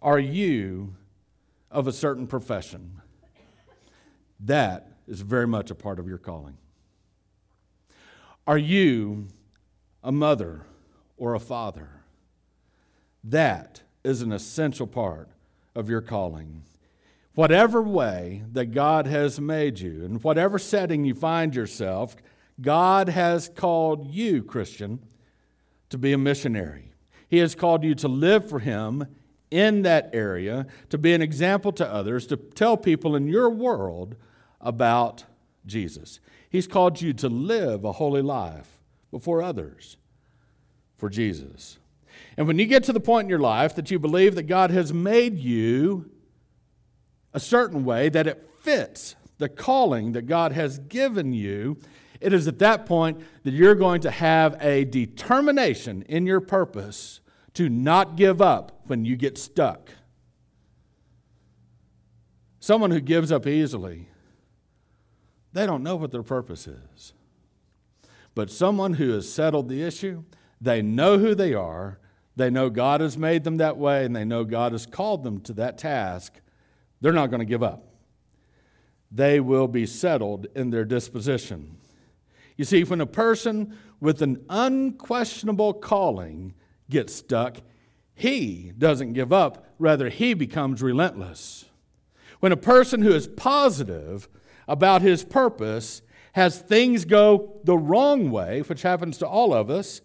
Are 0.00 0.18
you 0.18 0.94
of 1.70 1.86
a 1.86 1.92
certain 1.92 2.26
profession? 2.26 3.00
That 4.38 4.92
is 5.06 5.20
very 5.20 5.46
much 5.46 5.70
a 5.70 5.74
part 5.74 5.98
of 5.98 6.08
your 6.08 6.18
calling. 6.18 6.56
Are 8.46 8.58
you 8.58 9.28
a 10.02 10.12
mother 10.12 10.62
or 11.16 11.34
a 11.34 11.40
father? 11.40 11.88
That 13.22 13.82
is 14.02 14.22
an 14.22 14.32
essential 14.32 14.86
part 14.86 15.28
of 15.74 15.90
your 15.90 16.00
calling. 16.00 16.62
Whatever 17.34 17.82
way 17.82 18.42
that 18.52 18.66
God 18.66 19.06
has 19.06 19.40
made 19.40 19.78
you, 19.78 20.04
in 20.04 20.16
whatever 20.16 20.58
setting 20.58 21.04
you 21.04 21.14
find 21.14 21.54
yourself, 21.54 22.16
God 22.60 23.08
has 23.08 23.48
called 23.48 24.12
you, 24.12 24.42
Christian, 24.42 25.00
to 25.88 25.98
be 25.98 26.12
a 26.12 26.18
missionary. 26.18 26.92
He 27.28 27.38
has 27.38 27.54
called 27.54 27.84
you 27.84 27.94
to 27.96 28.08
live 28.08 28.48
for 28.48 28.58
Him 28.58 29.06
in 29.50 29.82
that 29.82 30.10
area, 30.12 30.66
to 30.88 30.98
be 30.98 31.12
an 31.12 31.22
example 31.22 31.72
to 31.72 31.86
others, 31.86 32.26
to 32.28 32.36
tell 32.36 32.76
people 32.76 33.16
in 33.16 33.28
your 33.28 33.50
world 33.50 34.16
about 34.60 35.24
Jesus. 35.66 36.20
He's 36.48 36.66
called 36.66 37.00
you 37.00 37.12
to 37.14 37.28
live 37.28 37.84
a 37.84 37.92
holy 37.92 38.22
life 38.22 38.78
before 39.10 39.42
others 39.42 39.96
for 40.96 41.08
Jesus. 41.08 41.78
And 42.36 42.46
when 42.46 42.58
you 42.58 42.66
get 42.66 42.84
to 42.84 42.92
the 42.92 43.00
point 43.00 43.26
in 43.26 43.30
your 43.30 43.38
life 43.38 43.74
that 43.76 43.90
you 43.90 43.98
believe 43.98 44.34
that 44.34 44.44
God 44.44 44.70
has 44.70 44.92
made 44.92 45.38
you 45.38 46.10
a 47.32 47.40
certain 47.40 47.84
way, 47.84 48.08
that 48.08 48.26
it 48.26 48.48
fits 48.60 49.14
the 49.38 49.48
calling 49.48 50.12
that 50.12 50.26
God 50.26 50.52
has 50.52 50.78
given 50.78 51.32
you, 51.32 51.78
it 52.20 52.32
is 52.32 52.46
at 52.46 52.58
that 52.58 52.86
point 52.86 53.20
that 53.44 53.52
you're 53.52 53.74
going 53.74 54.02
to 54.02 54.10
have 54.10 54.56
a 54.60 54.84
determination 54.84 56.02
in 56.02 56.26
your 56.26 56.40
purpose 56.40 57.20
to 57.54 57.68
not 57.68 58.16
give 58.16 58.42
up 58.42 58.82
when 58.86 59.04
you 59.04 59.16
get 59.16 59.38
stuck. 59.38 59.90
Someone 62.60 62.90
who 62.90 63.00
gives 63.00 63.32
up 63.32 63.46
easily, 63.46 64.08
they 65.52 65.66
don't 65.66 65.82
know 65.82 65.96
what 65.96 66.10
their 66.10 66.22
purpose 66.22 66.66
is. 66.66 67.14
But 68.34 68.50
someone 68.50 68.94
who 68.94 69.10
has 69.10 69.32
settled 69.32 69.68
the 69.68 69.82
issue, 69.82 70.24
they 70.60 70.82
know 70.82 71.18
who 71.18 71.34
they 71.34 71.54
are, 71.54 71.98
they 72.36 72.50
know 72.50 72.70
God 72.70 73.00
has 73.00 73.16
made 73.16 73.44
them 73.44 73.56
that 73.56 73.76
way, 73.76 74.04
and 74.04 74.14
they 74.14 74.24
know 74.24 74.44
God 74.44 74.72
has 74.72 74.86
called 74.86 75.24
them 75.24 75.40
to 75.40 75.52
that 75.54 75.78
task, 75.78 76.34
they're 77.00 77.12
not 77.12 77.30
going 77.30 77.40
to 77.40 77.46
give 77.46 77.62
up. 77.62 77.86
They 79.10 79.40
will 79.40 79.66
be 79.66 79.86
settled 79.86 80.46
in 80.54 80.70
their 80.70 80.84
disposition. 80.84 81.79
You 82.60 82.66
see, 82.66 82.84
when 82.84 83.00
a 83.00 83.06
person 83.06 83.74
with 84.00 84.20
an 84.20 84.44
unquestionable 84.50 85.72
calling 85.72 86.52
gets 86.90 87.14
stuck, 87.14 87.56
he 88.14 88.74
doesn't 88.76 89.14
give 89.14 89.32
up, 89.32 89.72
rather, 89.78 90.10
he 90.10 90.34
becomes 90.34 90.82
relentless. 90.82 91.64
When 92.40 92.52
a 92.52 92.58
person 92.58 93.00
who 93.00 93.14
is 93.14 93.26
positive 93.26 94.28
about 94.68 95.00
his 95.00 95.24
purpose 95.24 96.02
has 96.34 96.60
things 96.60 97.06
go 97.06 97.62
the 97.64 97.78
wrong 97.78 98.30
way, 98.30 98.60
which 98.60 98.82
happens 98.82 99.16
to 99.16 99.26
all 99.26 99.54
of 99.54 99.70
us, 99.70 100.02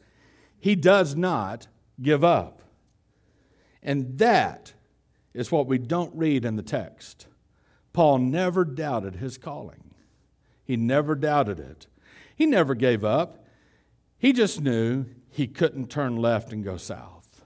he 0.57 0.75
does 0.77 1.13
not 1.13 1.67
give 2.01 2.23
up. 2.23 2.61
And 3.83 4.17
that 4.19 4.71
is 5.33 5.51
what 5.51 5.67
we 5.67 5.77
don't 5.77 6.15
read 6.15 6.45
in 6.45 6.55
the 6.55 6.63
text. 6.63 7.27
Paul 7.91 8.19
never 8.19 8.63
doubted 8.63 9.17
his 9.17 9.37
calling, 9.37 9.93
he 10.63 10.77
never 10.77 11.15
doubted 11.15 11.59
it. 11.59 11.87
He 12.35 12.45
never 12.45 12.75
gave 12.75 13.03
up. 13.03 13.45
He 14.17 14.33
just 14.33 14.61
knew 14.61 15.05
he 15.29 15.47
couldn't 15.47 15.89
turn 15.89 16.17
left 16.17 16.51
and 16.51 16.63
go 16.63 16.77
south. 16.77 17.43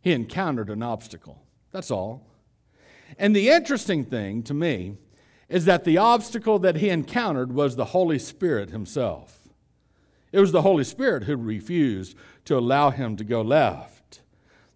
He 0.00 0.12
encountered 0.12 0.70
an 0.70 0.82
obstacle. 0.82 1.42
That's 1.72 1.90
all. 1.90 2.26
And 3.18 3.34
the 3.34 3.50
interesting 3.50 4.04
thing 4.04 4.42
to 4.44 4.54
me 4.54 4.96
is 5.48 5.64
that 5.64 5.84
the 5.84 5.98
obstacle 5.98 6.58
that 6.58 6.76
he 6.76 6.90
encountered 6.90 7.52
was 7.52 7.76
the 7.76 7.86
Holy 7.86 8.18
Spirit 8.18 8.70
himself. 8.70 9.48
It 10.30 10.40
was 10.40 10.52
the 10.52 10.62
Holy 10.62 10.84
Spirit 10.84 11.24
who 11.24 11.36
refused 11.36 12.16
to 12.44 12.58
allow 12.58 12.90
him 12.90 13.16
to 13.16 13.24
go 13.24 13.40
left. 13.40 14.20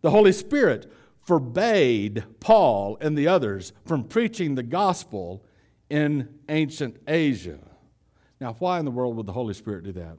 The 0.01 0.11
Holy 0.11 0.33
Spirit 0.33 0.91
forbade 1.21 2.25
Paul 2.41 2.97
and 3.01 3.17
the 3.17 3.29
others 3.29 3.73
from 3.85 4.05
preaching 4.05 4.55
the 4.55 4.63
gospel 4.63 5.45
in 5.91 6.29
ancient 6.49 6.97
Asia. 7.07 7.59
Now, 8.43 8.57
why 8.59 8.81
in 8.81 8.85
the 8.85 8.91
world 8.91 9.17
would 9.17 9.27
the 9.27 9.33
Holy 9.33 9.55
Spirit 9.55 9.85
do 9.85 9.93
that? 9.93 10.17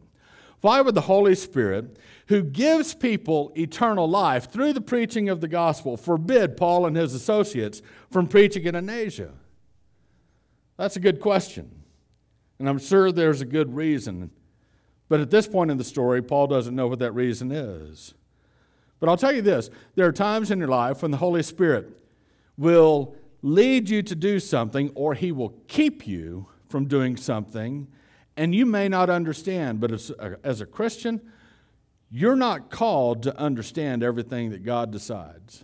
Why 0.61 0.79
would 0.79 0.95
the 0.95 1.01
Holy 1.01 1.35
Spirit, 1.35 1.97
who 2.27 2.41
gives 2.41 2.93
people 2.93 3.51
eternal 3.57 4.09
life 4.09 4.49
through 4.49 4.71
the 4.71 4.79
preaching 4.79 5.27
of 5.27 5.41
the 5.41 5.49
gospel, 5.49 5.97
forbid 5.97 6.55
Paul 6.55 6.85
and 6.85 6.95
his 6.95 7.13
associates 7.13 7.81
from 8.09 8.27
preaching 8.27 8.63
it 8.63 8.75
in 8.75 8.89
Asia? 8.89 9.33
That's 10.77 10.95
a 10.95 11.01
good 11.01 11.19
question. 11.19 11.83
And 12.59 12.69
I'm 12.69 12.79
sure 12.79 13.11
there's 13.11 13.41
a 13.41 13.45
good 13.45 13.75
reason. 13.75 14.31
But 15.09 15.19
at 15.19 15.29
this 15.29 15.45
point 15.45 15.69
in 15.69 15.77
the 15.77 15.83
story, 15.83 16.21
Paul 16.21 16.47
doesn't 16.47 16.73
know 16.73 16.87
what 16.87 16.99
that 16.99 17.11
reason 17.11 17.51
is. 17.51 18.13
But 19.01 19.09
I'll 19.09 19.17
tell 19.17 19.35
you 19.35 19.41
this 19.41 19.69
there 19.95 20.07
are 20.07 20.13
times 20.13 20.49
in 20.49 20.59
your 20.59 20.69
life 20.69 21.01
when 21.01 21.11
the 21.11 21.17
Holy 21.17 21.43
Spirit 21.43 21.89
will 22.57 23.15
lead 23.41 23.89
you 23.89 24.01
to 24.01 24.15
do 24.15 24.39
something 24.39 24.91
or 24.95 25.13
he 25.13 25.33
will 25.33 25.55
keep 25.67 26.07
you 26.07 26.47
from 26.69 26.85
doing 26.85 27.17
something 27.17 27.89
and 28.35 28.53
you 28.53 28.65
may 28.65 28.89
not 28.89 29.09
understand, 29.09 29.79
but 29.79 29.91
as 29.91 30.09
a, 30.11 30.37
as 30.43 30.61
a 30.61 30.65
Christian, 30.65 31.21
you're 32.09 32.35
not 32.35 32.69
called 32.69 33.23
to 33.23 33.37
understand 33.37 34.03
everything 34.03 34.51
that 34.51 34.63
God 34.63 34.91
decides. 34.91 35.63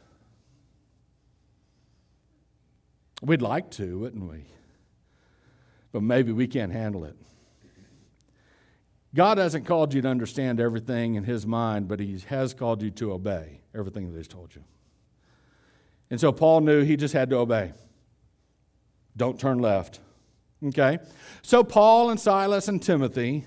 We'd 3.22 3.42
like 3.42 3.70
to, 3.72 4.00
wouldn't 4.00 4.30
we? 4.30 4.46
But 5.92 6.04
maybe 6.04 6.32
we 6.32 6.48
can't 6.48 6.72
handle 6.72 7.04
it. 7.06 7.16
God 9.16 9.40
hasn't 9.40 9.66
called 9.66 9.94
you 9.94 10.02
to 10.04 10.08
understand 10.08 10.60
everything 10.60 11.16
in 11.16 11.24
His 11.24 11.46
mind, 11.46 11.88
but 11.88 12.00
He 12.00 12.20
has 12.28 12.54
called 12.54 12.82
you 12.82 12.92
to 12.92 13.12
obey 13.12 13.62
everything 13.74 14.12
that 14.12 14.18
He's 14.18 14.28
told 14.28 14.56
you. 14.56 14.64
And 16.10 16.20
so 16.20 16.32
Paul 16.32 16.62
knew 16.62 16.84
he 16.84 16.98
just 16.98 17.14
had 17.14 17.30
to 17.30 17.38
obey. 17.38 17.74
Don't 19.16 19.40
turn 19.40 19.60
left. 19.60 20.00
Okay? 20.66 21.00
So 21.42 21.63
Paul 21.63 22.10
and 22.10 22.20
Silas 22.20 22.68
and 22.68 22.82
Timothy, 22.82 23.46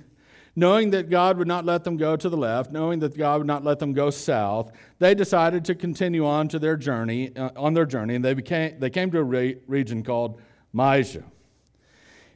knowing 0.57 0.91
that 0.91 1.11
God 1.11 1.39
would 1.39 1.49
not 1.49 1.65
let 1.65 1.85
them 1.85 1.97
go 1.97 2.17
to 2.17 2.29
the 2.29 2.37
left, 2.37 2.73
knowing 2.73 3.01
that 3.01 3.17
God 3.17 3.39
would 3.39 3.47
not 3.47 3.65
let 3.65 3.79
them 3.79 3.93
go 3.93 4.11
south, 4.11 4.73
they 4.99 5.15
decided 5.15 5.65
to 5.67 5.75
continue 5.75 6.27
on 6.27 6.49
to 6.49 6.59
their 6.59 6.77
journey, 6.77 7.35
uh, 7.37 7.51
on 7.57 7.75
their 7.75 7.87
journey, 7.87 8.15
and 8.15 8.25
they, 8.25 8.35
became, 8.35 8.79
they 8.79 8.91
came 8.91 9.11
to 9.11 9.19
a 9.19 9.25
re- 9.25 9.59
region 9.67 10.03
called 10.03 10.41
Mysia. 10.73 11.25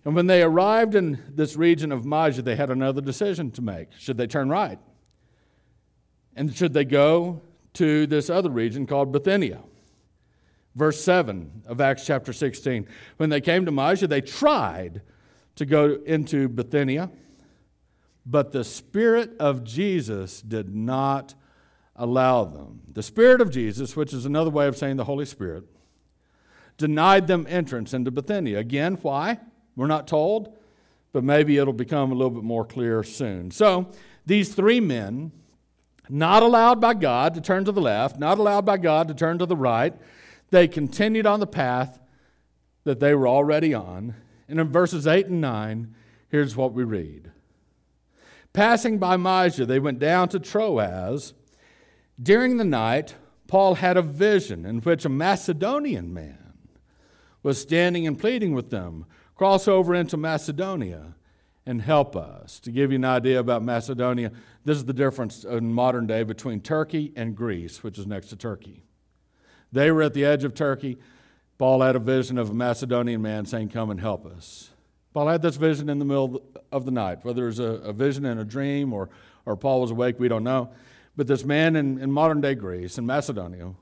And 0.05 0.15
when 0.15 0.29
they 0.29 0.43
arrived 0.43 0.95
in 0.95 1.21
this 1.29 1.57
region 1.57 1.91
of 1.91 2.05
Mysia, 2.05 2.43
they 2.43 2.57
had 2.57 2.71
another 2.71 3.01
decision 3.01 3.51
to 3.53 3.63
make. 3.63 3.89
Should 3.99 4.17
they 4.17 4.29
turn 4.29 4.49
right? 4.49 4.79
And 6.37 6.55
should 6.55 6.75
they 6.75 6.85
go 6.85 7.43
to 7.75 8.07
this 8.07 8.31
other 8.31 8.51
region 8.51 8.87
called 8.87 9.11
Bithynia? 9.11 9.63
Verse 10.77 11.03
7 11.03 11.63
of 11.67 11.81
Acts 11.81 12.05
chapter 12.05 12.35
16. 12.35 12.87
When 13.17 13.31
they 13.31 13.41
came 13.41 13.65
to 13.65 13.73
Mysia, 13.73 14.07
they 14.07 14.21
tried 14.21 15.01
to 15.57 15.65
go 15.65 15.99
into 16.05 16.49
Bithynia, 16.49 17.11
but 18.27 18.53
the 18.53 18.63
Spirit 18.63 19.31
of 19.41 19.65
Jesus 19.65 20.43
did 20.43 20.75
not 20.75 21.35
allow 21.97 22.45
them. 22.45 22.83
The 22.93 23.03
Spirit 23.03 23.41
of 23.41 23.51
Jesus, 23.51 23.97
which 23.97 24.13
is 24.13 24.27
another 24.27 24.51
way 24.51 24.67
of 24.67 24.77
saying 24.77 24.97
the 24.97 25.05
Holy 25.05 25.25
Spirit, 25.25 25.65
denied 26.77 27.27
them 27.27 27.47
entrance 27.49 27.95
into 27.95 28.11
Bithynia. 28.11 28.59
Again, 28.59 28.99
why? 29.01 29.39
We're 29.77 29.87
not 29.87 30.07
told, 30.07 30.55
but 31.15 31.25
maybe 31.25 31.57
it'll 31.57 31.73
become 31.73 32.13
a 32.13 32.15
little 32.15 32.31
bit 32.31 32.45
more 32.45 32.67
clear 32.67 33.03
soon. 33.03 33.51
So, 33.51 33.91
these 34.27 34.55
three 34.55 34.81
men, 34.81 35.33
not 36.11 36.43
allowed 36.43 36.83
by 36.83 36.93
God 36.93 37.35
to 37.35 37.41
turn 37.41 37.65
to 37.65 37.73
the 37.73 37.81
left, 37.81 38.19
not 38.19 38.37
allowed 38.37 38.67
by 38.67 38.77
God 38.77 39.09
to 39.09 39.15
turn 39.15 39.39
to 39.39 39.47
the 39.47 39.57
right, 39.57 39.95
they 40.51 40.69
continued 40.69 41.27
on 41.27 41.41
the 41.41 41.47
path 41.47 41.99
that 42.85 43.01
they 43.01 43.15
were 43.15 43.29
already 43.29 43.75
on. 43.75 44.15
And 44.49 44.61
in 44.61 44.69
verses 44.69 45.07
8 45.07 45.27
and 45.27 45.41
9, 45.41 45.95
here's 46.29 46.57
what 46.57 46.73
we 46.73 46.85
read 46.85 47.33
Passing 48.53 48.99
by 48.99 49.17
Mysia, 49.17 49.67
they 49.67 49.79
went 49.79 49.99
down 49.99 50.29
to 50.31 50.41
Troas. 50.41 51.35
During 52.23 52.57
the 52.57 52.65
night, 52.65 53.15
Paul 53.49 53.75
had 53.77 53.97
a 53.97 54.03
vision 54.03 54.65
in 54.65 54.81
which 54.81 55.05
a 55.05 55.11
Macedonian 55.11 56.15
man 56.15 56.39
was 57.43 57.61
standing 57.61 58.07
and 58.07 58.19
pleading 58.19 58.55
with 58.55 58.71
them 58.71 59.05
cross 59.35 59.69
over 59.69 59.95
into 59.95 60.17
Macedonia 60.17 61.15
and 61.67 61.83
help 61.83 62.17
us. 62.17 62.59
To 62.61 62.71
give 62.71 62.91
you 62.91 62.97
an 62.97 63.05
idea 63.05 63.39
about 63.39 63.63
Macedonia, 63.63 64.33
this 64.65 64.79
is 64.79 64.87
the 64.87 64.93
difference 64.93 65.45
in 65.45 65.73
modern 65.73 66.07
day 66.07 66.23
between 66.23 66.61
Turkey 66.61 67.13
and 67.15 67.37
Greece, 67.37 67.83
which 67.83 67.99
is 67.99 68.07
next 68.07 68.29
to 68.29 68.37
Turkey. 68.37 68.86
They 69.73 69.91
were 69.91 70.03
at 70.03 70.15
the 70.15 70.25
edge 70.25 70.45
of 70.45 70.55
Turkey. 70.55 70.99
Paul 71.59 71.81
had 71.83 71.97
a 71.97 72.01
vision 72.01 72.39
of 72.39 72.51
a 72.51 72.55
Macedonian 72.55 73.23
man 73.23 73.47
saying, 73.47 73.71
Come 73.71 73.91
and 73.91 74.01
help 74.01 74.27
us. 74.27 74.71
Paul 75.13 75.29
had 75.29 75.43
this 75.43 75.57
vision 75.57 75.89
in 75.89 75.99
the 75.99 76.05
middle 76.05 76.43
of 76.71 76.85
the 76.85 76.91
night, 76.91 77.25
whether 77.25 77.45
it 77.45 77.47
was 77.47 77.59
a, 77.59 77.65
a 77.65 77.93
vision 77.93 78.27
in 78.27 78.39
a 78.39 78.45
dream 78.45 78.93
or, 78.93 79.09
or 79.47 79.57
Paul 79.57 79.81
was 79.81 79.91
awake, 79.91 80.21
we 80.21 80.29
don't 80.29 80.45
know. 80.45 80.71
But 81.17 81.27
this 81.27 81.45
man 81.45 81.77
in, 81.77 81.99
in 81.99 82.13
modern 82.13 82.43
day 82.43 82.55
Greece, 82.55 82.99
in 82.99 83.07
Macedonia, 83.07 83.73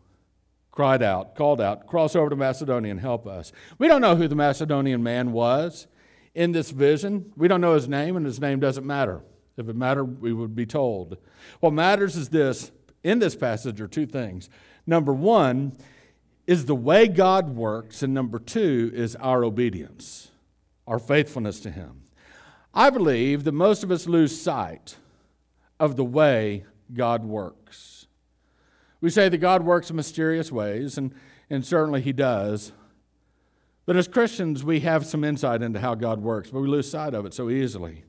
cried 0.70 1.02
out, 1.02 1.34
called 1.34 1.60
out, 1.60 1.86
cross 1.86 2.14
over 2.14 2.30
to 2.30 2.36
Macedonia 2.36 2.90
and 2.92 3.00
help 3.00 3.26
us. 3.26 3.52
We 3.78 3.88
don't 3.88 4.00
know 4.00 4.16
who 4.16 4.28
the 4.28 4.36
Macedonian 4.36 5.02
man 5.02 5.32
was 5.32 5.88
in 6.34 6.52
this 6.52 6.70
vision. 6.70 7.32
We 7.36 7.48
don't 7.48 7.60
know 7.60 7.74
his 7.74 7.88
name, 7.88 8.16
and 8.16 8.26
his 8.26 8.40
name 8.40 8.60
doesn't 8.60 8.86
matter. 8.86 9.22
If 9.56 9.68
it 9.68 9.76
mattered, 9.76 10.20
we 10.20 10.32
would 10.32 10.54
be 10.54 10.66
told. 10.66 11.16
What 11.60 11.72
matters 11.72 12.16
is 12.16 12.28
this 12.28 12.72
in 13.02 13.18
this 13.18 13.36
passage 13.36 13.80
are 13.80 13.88
two 13.88 14.06
things. 14.06 14.48
Number 14.86 15.12
one 15.12 15.76
is 16.46 16.66
the 16.66 16.74
way 16.74 17.08
God 17.08 17.56
works, 17.56 18.02
and 18.02 18.12
number 18.12 18.38
two 18.38 18.90
is 18.94 19.16
our 19.16 19.44
obedience, 19.44 20.30
our 20.86 20.98
faithfulness 20.98 21.60
to 21.60 21.70
Him. 21.70 22.02
I 22.74 22.90
believe 22.90 23.44
that 23.44 23.52
most 23.52 23.82
of 23.82 23.90
us 23.90 24.06
lose 24.06 24.40
sight 24.40 24.96
of 25.80 25.96
the 25.96 26.04
way 26.04 26.64
God 26.92 27.24
works. 27.24 28.06
We 29.00 29.10
say 29.10 29.28
that 29.28 29.38
God 29.38 29.64
works 29.64 29.90
in 29.90 29.96
mysterious 29.96 30.52
ways, 30.52 30.98
and, 30.98 31.14
and 31.48 31.64
certainly 31.64 32.02
He 32.02 32.12
does. 32.12 32.72
But 33.86 33.96
as 33.96 34.08
Christians, 34.08 34.64
we 34.64 34.80
have 34.80 35.06
some 35.06 35.24
insight 35.24 35.62
into 35.62 35.80
how 35.80 35.94
God 35.94 36.20
works, 36.20 36.50
but 36.50 36.60
we 36.60 36.68
lose 36.68 36.90
sight 36.90 37.14
of 37.14 37.26
it 37.26 37.34
so 37.34 37.48
easily. 37.48 38.04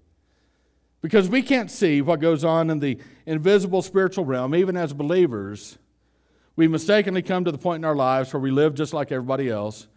Because 1.01 1.29
we 1.29 1.41
can't 1.41 1.69
see 1.69 2.01
what 2.01 2.19
goes 2.19 2.43
on 2.43 2.69
in 2.69 2.79
the 2.79 2.97
invisible 3.25 3.81
spiritual 3.81 4.25
realm, 4.25 4.55
even 4.55 4.75
as 4.75 4.93
believers 4.93 5.77
we 6.55 6.67
mistakenly 6.67 7.21
come 7.21 7.43
to 7.45 7.51
the 7.51 7.57
point 7.57 7.81
in 7.81 7.85
our 7.85 7.95
lives 7.95 8.33
where 8.33 8.39
we 8.39 8.51
live 8.51 8.75
just 8.75 8.93
like 8.93 9.11
everybody 9.11 9.49
else. 9.49 9.87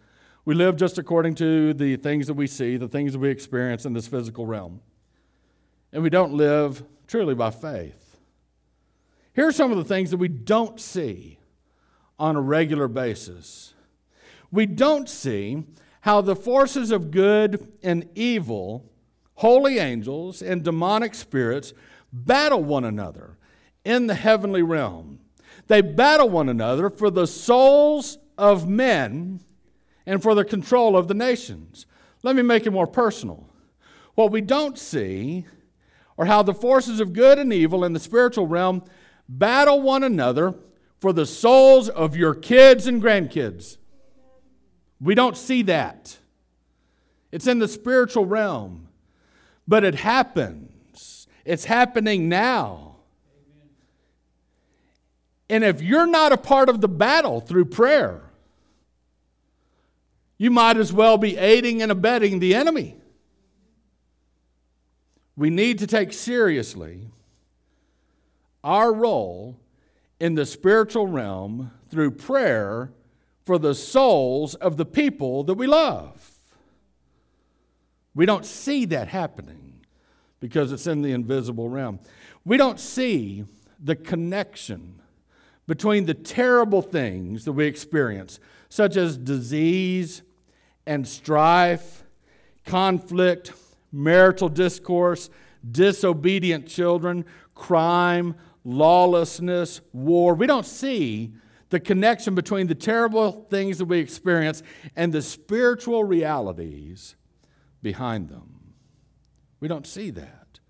We 0.45 0.55
live 0.55 0.75
just 0.75 0.97
according 0.97 1.35
to 1.35 1.73
the 1.73 1.95
things 1.95 2.27
that 2.27 2.33
we 2.33 2.47
see, 2.47 2.75
the 2.75 2.87
things 2.87 3.13
that 3.13 3.19
we 3.19 3.29
experience 3.29 3.85
in 3.85 3.93
this 3.93 4.07
physical 4.07 4.45
realm. 4.45 4.81
And 5.93 6.03
we 6.03 6.09
don't 6.09 6.33
live 6.33 6.83
truly 7.07 7.33
by 7.33 7.51
faith. 7.51 8.17
Here 9.33 9.47
are 9.47 9.53
some 9.53 9.71
of 9.71 9.77
the 9.77 9.83
things 9.83 10.11
that 10.11 10.17
we 10.17 10.27
don't 10.27 10.79
see 10.79 11.39
on 12.17 12.35
a 12.35 12.41
regular 12.41 12.87
basis. 12.87 13.73
We 14.51 14.65
don't 14.65 15.07
see 15.07 15.63
how 16.01 16.21
the 16.21 16.35
forces 16.35 16.91
of 16.91 17.11
good 17.11 17.71
and 17.81 18.09
evil, 18.15 18.91
holy 19.35 19.79
angels, 19.79 20.41
and 20.41 20.63
demonic 20.63 21.15
spirits 21.15 21.73
battle 22.11 22.63
one 22.63 22.83
another 22.83 23.37
in 23.85 24.07
the 24.07 24.15
heavenly 24.15 24.61
realm. 24.61 25.19
They 25.69 25.81
battle 25.81 26.27
one 26.27 26.49
another 26.49 26.89
for 26.89 27.09
the 27.11 27.27
souls 27.27 28.17
of 28.37 28.67
men 28.67 29.39
and 30.05 30.21
for 30.21 30.33
the 30.33 30.43
control 30.43 30.97
of 30.97 31.07
the 31.07 31.13
nations. 31.13 31.85
Let 32.23 32.35
me 32.35 32.41
make 32.41 32.65
it 32.65 32.71
more 32.71 32.87
personal. 32.87 33.47
What 34.15 34.31
we 34.31 34.41
don't 34.41 34.79
see 34.79 35.45
are 36.17 36.25
how 36.25 36.41
the 36.41 36.55
forces 36.55 36.99
of 36.99 37.13
good 37.13 37.37
and 37.37 37.53
evil 37.53 37.85
in 37.85 37.93
the 37.93 37.99
spiritual 37.99 38.47
realm 38.47 38.83
battle 39.29 39.79
one 39.79 40.03
another 40.03 40.55
for 40.99 41.13
the 41.13 41.27
souls 41.27 41.87
of 41.87 42.17
your 42.17 42.33
kids 42.33 42.87
and 42.87 43.01
grandkids. 43.01 43.77
We 44.99 45.13
don't 45.13 45.37
see 45.37 45.61
that. 45.61 46.17
It's 47.31 47.45
in 47.45 47.59
the 47.59 47.67
spiritual 47.67 48.25
realm, 48.25 48.87
but 49.67 49.83
it 49.83 49.95
happens. 49.95 51.27
It's 51.45 51.65
happening 51.65 52.27
now. 52.27 52.88
And 55.49 55.63
if 55.63 55.81
you're 55.81 56.07
not 56.07 56.31
a 56.31 56.37
part 56.37 56.69
of 56.69 56.81
the 56.81 56.87
battle 56.87 57.41
through 57.41 57.65
prayer, 57.65 58.21
you 60.37 60.51
might 60.51 60.77
as 60.77 60.93
well 60.93 61.17
be 61.17 61.37
aiding 61.37 61.81
and 61.81 61.91
abetting 61.91 62.39
the 62.39 62.55
enemy. 62.55 62.95
We 65.35 65.49
need 65.49 65.79
to 65.79 65.87
take 65.87 66.13
seriously 66.13 67.09
our 68.63 68.93
role 68.93 69.57
in 70.19 70.35
the 70.35 70.45
spiritual 70.45 71.07
realm 71.07 71.71
through 71.89 72.11
prayer 72.11 72.91
for 73.45 73.57
the 73.57 73.73
souls 73.73 74.53
of 74.55 74.77
the 74.77 74.85
people 74.85 75.43
that 75.45 75.55
we 75.55 75.65
love. 75.65 76.31
We 78.13 78.25
don't 78.25 78.45
see 78.45 78.85
that 78.85 79.07
happening 79.07 79.85
because 80.39 80.71
it's 80.71 80.87
in 80.87 81.01
the 81.01 81.11
invisible 81.11 81.69
realm. 81.69 81.99
We 82.45 82.57
don't 82.57 82.79
see 82.79 83.45
the 83.81 83.95
connection 83.95 84.98
between 85.69 86.07
the 86.07 86.15
terrible 86.15 86.81
things 86.81 87.45
that 87.45 87.51
we 87.51 87.67
experience, 87.67 88.39
such 88.69 88.97
as 88.97 89.15
disease 89.15 90.23
and 90.87 91.07
strife, 91.07 92.03
conflict, 92.65 93.53
marital 93.91 94.49
discourse, 94.49 95.29
disobedient 95.71 96.65
children, 96.65 97.23
crime, 97.53 98.33
lawlessness, 98.63 99.79
war. 99.93 100.33
We 100.33 100.47
don't 100.47 100.65
see 100.65 101.33
the 101.69 101.79
connection 101.79 102.33
between 102.33 102.65
the 102.65 102.73
terrible 102.73 103.45
things 103.51 103.77
that 103.77 103.85
we 103.85 103.99
experience 103.99 104.63
and 104.95 105.13
the 105.13 105.21
spiritual 105.21 106.03
realities 106.03 107.15
behind 107.83 108.29
them. 108.29 108.73
We 109.59 109.67
don't 109.67 109.85
see 109.85 110.09
that. 110.09 110.61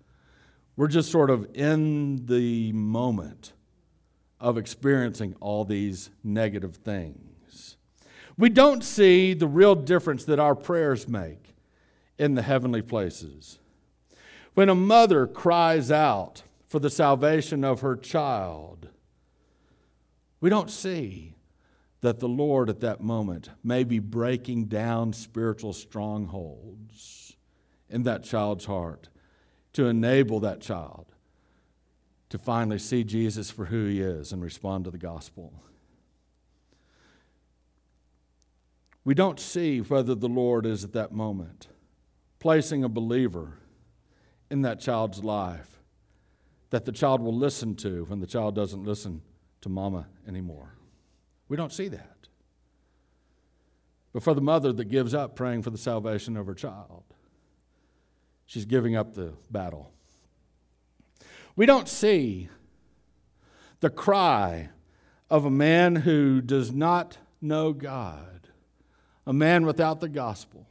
We're 0.76 0.88
just 0.88 1.10
sort 1.10 1.30
of 1.30 1.48
in 1.56 2.26
the 2.26 2.74
moment 2.74 3.54
of 4.40 4.56
experiencing 4.56 5.36
all 5.40 5.64
these 5.64 6.10
negative 6.24 6.76
things. 6.76 7.76
We 8.38 8.48
don't 8.48 8.82
see 8.82 9.34
the 9.34 9.46
real 9.46 9.74
difference 9.74 10.24
that 10.24 10.38
our 10.40 10.54
prayers 10.54 11.06
make 11.06 11.54
in 12.18 12.34
the 12.34 12.42
heavenly 12.42 12.82
places. 12.82 13.58
When 14.54 14.68
a 14.68 14.74
mother 14.74 15.26
cries 15.26 15.90
out 15.90 16.42
for 16.66 16.78
the 16.78 16.90
salvation 16.90 17.64
of 17.64 17.80
her 17.80 17.96
child, 17.96 18.88
we 20.40 20.48
don't 20.48 20.70
see 20.70 21.34
that 22.00 22.18
the 22.18 22.28
Lord 22.28 22.70
at 22.70 22.80
that 22.80 23.02
moment 23.02 23.50
may 23.62 23.84
be 23.84 23.98
breaking 23.98 24.66
down 24.66 25.12
spiritual 25.12 25.74
strongholds 25.74 27.36
in 27.90 28.04
that 28.04 28.24
child's 28.24 28.64
heart 28.64 29.10
to 29.74 29.86
enable 29.86 30.40
that 30.40 30.62
child 30.62 31.09
to 32.30 32.38
finally 32.38 32.78
see 32.78 33.04
Jesus 33.04 33.50
for 33.50 33.66
who 33.66 33.86
he 33.86 34.00
is 34.00 34.32
and 34.32 34.42
respond 34.42 34.84
to 34.84 34.90
the 34.90 34.98
gospel. 34.98 35.52
We 39.04 39.14
don't 39.14 39.40
see 39.40 39.80
whether 39.80 40.14
the 40.14 40.28
Lord 40.28 40.64
is 40.64 40.84
at 40.84 40.92
that 40.92 41.12
moment 41.12 41.68
placing 42.38 42.82
a 42.84 42.88
believer 42.88 43.58
in 44.50 44.62
that 44.62 44.80
child's 44.80 45.22
life 45.22 45.80
that 46.70 46.84
the 46.84 46.92
child 46.92 47.20
will 47.20 47.36
listen 47.36 47.74
to 47.76 48.04
when 48.04 48.20
the 48.20 48.26
child 48.26 48.54
doesn't 48.54 48.84
listen 48.84 49.22
to 49.60 49.68
mama 49.68 50.06
anymore. 50.26 50.74
We 51.48 51.56
don't 51.56 51.72
see 51.72 51.88
that. 51.88 52.28
But 54.12 54.22
for 54.22 54.34
the 54.34 54.40
mother 54.40 54.72
that 54.72 54.86
gives 54.86 55.14
up 55.14 55.36
praying 55.36 55.62
for 55.62 55.70
the 55.70 55.78
salvation 55.78 56.36
of 56.36 56.46
her 56.46 56.54
child, 56.54 57.04
she's 58.46 58.64
giving 58.64 58.96
up 58.96 59.14
the 59.14 59.34
battle. 59.50 59.92
We 61.56 61.66
don't 61.66 61.88
see 61.88 62.48
the 63.80 63.90
cry 63.90 64.70
of 65.28 65.44
a 65.44 65.50
man 65.50 65.96
who 65.96 66.40
does 66.40 66.72
not 66.72 67.18
know 67.40 67.72
God, 67.72 68.48
a 69.26 69.32
man 69.32 69.64
without 69.64 70.00
the 70.00 70.08
gospel. 70.08 70.66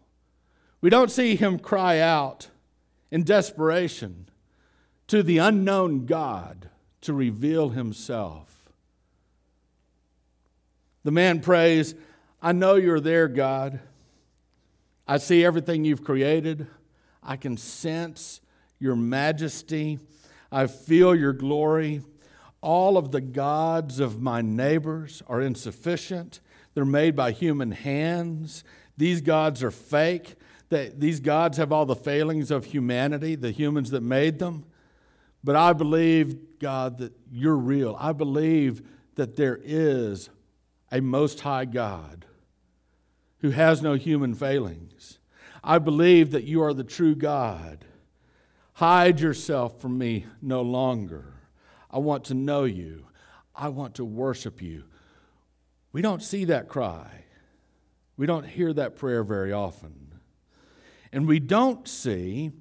We 0.81 0.89
don't 0.89 1.11
see 1.11 1.35
him 1.35 1.59
cry 1.59 1.99
out 1.99 2.49
in 3.11 3.23
desperation 3.23 4.29
to 5.07 5.23
the 5.23 5.39
unknown 5.39 6.05
God 6.05 6.69
to 7.01 7.13
reveal 7.13 7.69
himself. 7.69 8.69
The 11.03 11.11
man 11.11 11.39
prays, 11.39 11.95
I 12.41 12.51
know 12.51 12.75
you're 12.75 12.99
there, 12.99 13.27
God. 13.27 13.79
I 15.07 15.17
see 15.17 15.43
everything 15.43 15.85
you've 15.85 16.03
created. 16.03 16.67
I 17.23 17.35
can 17.35 17.57
sense 17.57 18.41
your 18.79 18.95
majesty. 18.95 19.99
I 20.51 20.67
feel 20.67 21.15
your 21.15 21.33
glory. 21.33 22.01
All 22.61 22.97
of 22.97 23.11
the 23.11 23.21
gods 23.21 23.99
of 23.99 24.21
my 24.21 24.41
neighbors 24.41 25.23
are 25.27 25.41
insufficient. 25.41 26.41
They're 26.73 26.85
made 26.85 27.15
by 27.15 27.31
human 27.31 27.71
hands. 27.71 28.63
These 28.97 29.21
gods 29.21 29.63
are 29.63 29.71
fake. 29.71 30.35
these 30.69 31.19
gods 31.19 31.57
have 31.57 31.71
all 31.71 31.85
the 31.85 31.95
failings 31.95 32.51
of 32.51 32.65
humanity, 32.65 33.35
the 33.35 33.51
humans 33.51 33.91
that 33.91 34.01
made 34.01 34.39
them. 34.39 34.65
But 35.43 35.55
I 35.55 35.73
believe, 35.73 36.59
God, 36.59 36.97
that 36.99 37.13
you're 37.31 37.55
real. 37.55 37.95
I 37.99 38.11
believe 38.11 38.81
that 39.15 39.35
there 39.35 39.59
is 39.63 40.29
a 40.91 41.01
most 41.01 41.41
high 41.41 41.65
God 41.65 42.25
who 43.39 43.51
has 43.51 43.81
no 43.81 43.93
human 43.93 44.35
failings. 44.35 45.17
I 45.63 45.79
believe 45.79 46.31
that 46.31 46.43
you 46.43 46.61
are 46.61 46.73
the 46.73 46.83
true 46.83 47.15
God. 47.15 47.85
Hide 48.79 49.19
yourself 49.19 49.81
from 49.81 49.97
me 49.97 50.25
no 50.41 50.61
longer. 50.61 51.33
I 51.91 51.97
want 51.97 52.23
to 52.25 52.33
know 52.33 52.63
you. 52.63 53.07
I 53.53 53.67
want 53.67 53.95
to 53.95 54.05
worship 54.05 54.61
you. 54.61 54.85
We 55.91 56.01
don't 56.01 56.23
see 56.23 56.45
that 56.45 56.69
cry. 56.69 57.25
We 58.15 58.25
don't 58.25 58.45
hear 58.45 58.71
that 58.71 58.95
prayer 58.95 59.25
very 59.25 59.51
often. 59.51 60.13
And 61.11 61.27
we 61.27 61.41
don't 61.41 61.89
see 61.89 62.51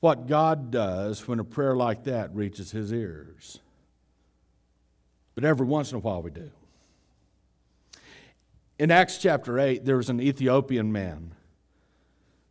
what 0.00 0.28
God 0.28 0.70
does 0.70 1.28
when 1.28 1.40
a 1.40 1.44
prayer 1.44 1.76
like 1.76 2.04
that 2.04 2.34
reaches 2.34 2.70
his 2.70 2.90
ears. 2.90 3.58
But 5.34 5.44
every 5.44 5.66
once 5.66 5.90
in 5.90 5.96
a 5.96 6.00
while 6.00 6.22
we 6.22 6.30
do. 6.30 6.50
In 8.78 8.90
Acts 8.90 9.18
chapter 9.18 9.58
8, 9.58 9.84
there 9.84 9.98
was 9.98 10.08
an 10.08 10.22
Ethiopian 10.22 10.90
man 10.90 11.34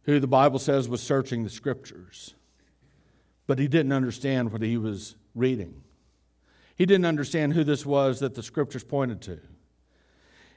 who 0.04 0.20
the 0.20 0.28
Bible 0.28 0.60
says 0.60 0.88
was 0.88 1.02
searching 1.02 1.44
the 1.44 1.50
scriptures, 1.50 2.36
but 3.48 3.58
he 3.58 3.68
didn't 3.68 3.94
understand 3.94 4.52
what 4.52 4.62
he 4.62 4.78
was 4.78 5.16
reading. 5.34 5.82
He 6.76 6.86
didn't 6.86 7.06
understand 7.06 7.54
who 7.54 7.64
this 7.64 7.86
was 7.86 8.20
that 8.20 8.36
the 8.36 8.44
scriptures 8.44 8.84
pointed 8.84 9.22
to. 9.22 9.40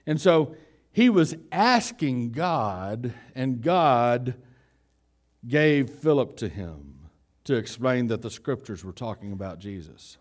And 0.06 0.20
so 0.20 0.54
he 0.92 1.08
was 1.08 1.36
asking 1.52 2.32
God, 2.32 3.14
and 3.34 3.62
God 3.62 4.34
gave 5.46 5.88
Philip 5.88 6.36
to 6.38 6.48
him 6.48 7.08
to 7.44 7.54
explain 7.54 8.08
that 8.08 8.22
the 8.22 8.30
scriptures 8.30 8.84
were 8.84 8.92
talking 8.92 9.32
about 9.32 9.60
Jesus. 9.60 10.18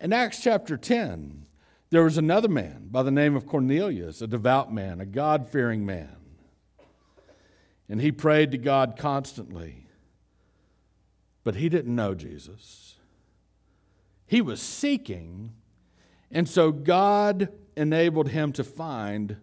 In 0.00 0.12
Acts 0.12 0.42
chapter 0.42 0.76
10, 0.76 1.44
there 1.90 2.04
was 2.04 2.18
another 2.18 2.48
man 2.48 2.88
by 2.90 3.02
the 3.02 3.10
name 3.10 3.36
of 3.36 3.46
Cornelius, 3.46 4.22
a 4.22 4.26
devout 4.26 4.72
man, 4.72 5.00
a 5.00 5.06
God 5.06 5.48
fearing 5.48 5.84
man. 5.84 6.16
And 7.88 8.00
he 8.00 8.10
prayed 8.10 8.50
to 8.52 8.58
God 8.58 8.96
constantly, 8.98 9.85
but 11.46 11.54
he 11.54 11.68
didn't 11.68 11.94
know 11.94 12.12
Jesus. 12.12 12.96
He 14.26 14.40
was 14.40 14.60
seeking, 14.60 15.52
and 16.28 16.48
so 16.48 16.72
God 16.72 17.50
enabled 17.76 18.30
him 18.30 18.50
to 18.54 18.64
find 18.64 19.36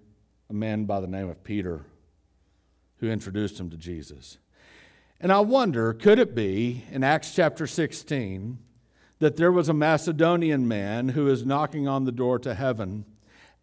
a 0.49 0.53
man 0.53 0.83
by 0.83 0.99
the 0.99 1.07
name 1.07 1.29
of 1.29 1.45
Peter 1.45 1.85
who 2.97 3.09
introduced 3.09 3.57
him 3.57 3.69
to 3.69 3.77
Jesus. 3.77 4.37
And 5.21 5.31
I 5.31 5.39
wonder 5.39 5.93
could 5.93 6.19
it 6.19 6.35
be 6.35 6.83
in 6.91 7.05
Acts 7.05 7.33
chapter 7.33 7.65
16 7.65 8.57
that 9.19 9.37
there 9.37 9.53
was 9.53 9.69
a 9.69 9.73
Macedonian 9.73 10.67
man 10.67 11.07
who 11.07 11.29
is 11.29 11.45
knocking 11.45 11.87
on 11.87 12.03
the 12.03 12.11
door 12.11 12.37
to 12.39 12.53
heaven, 12.53 13.05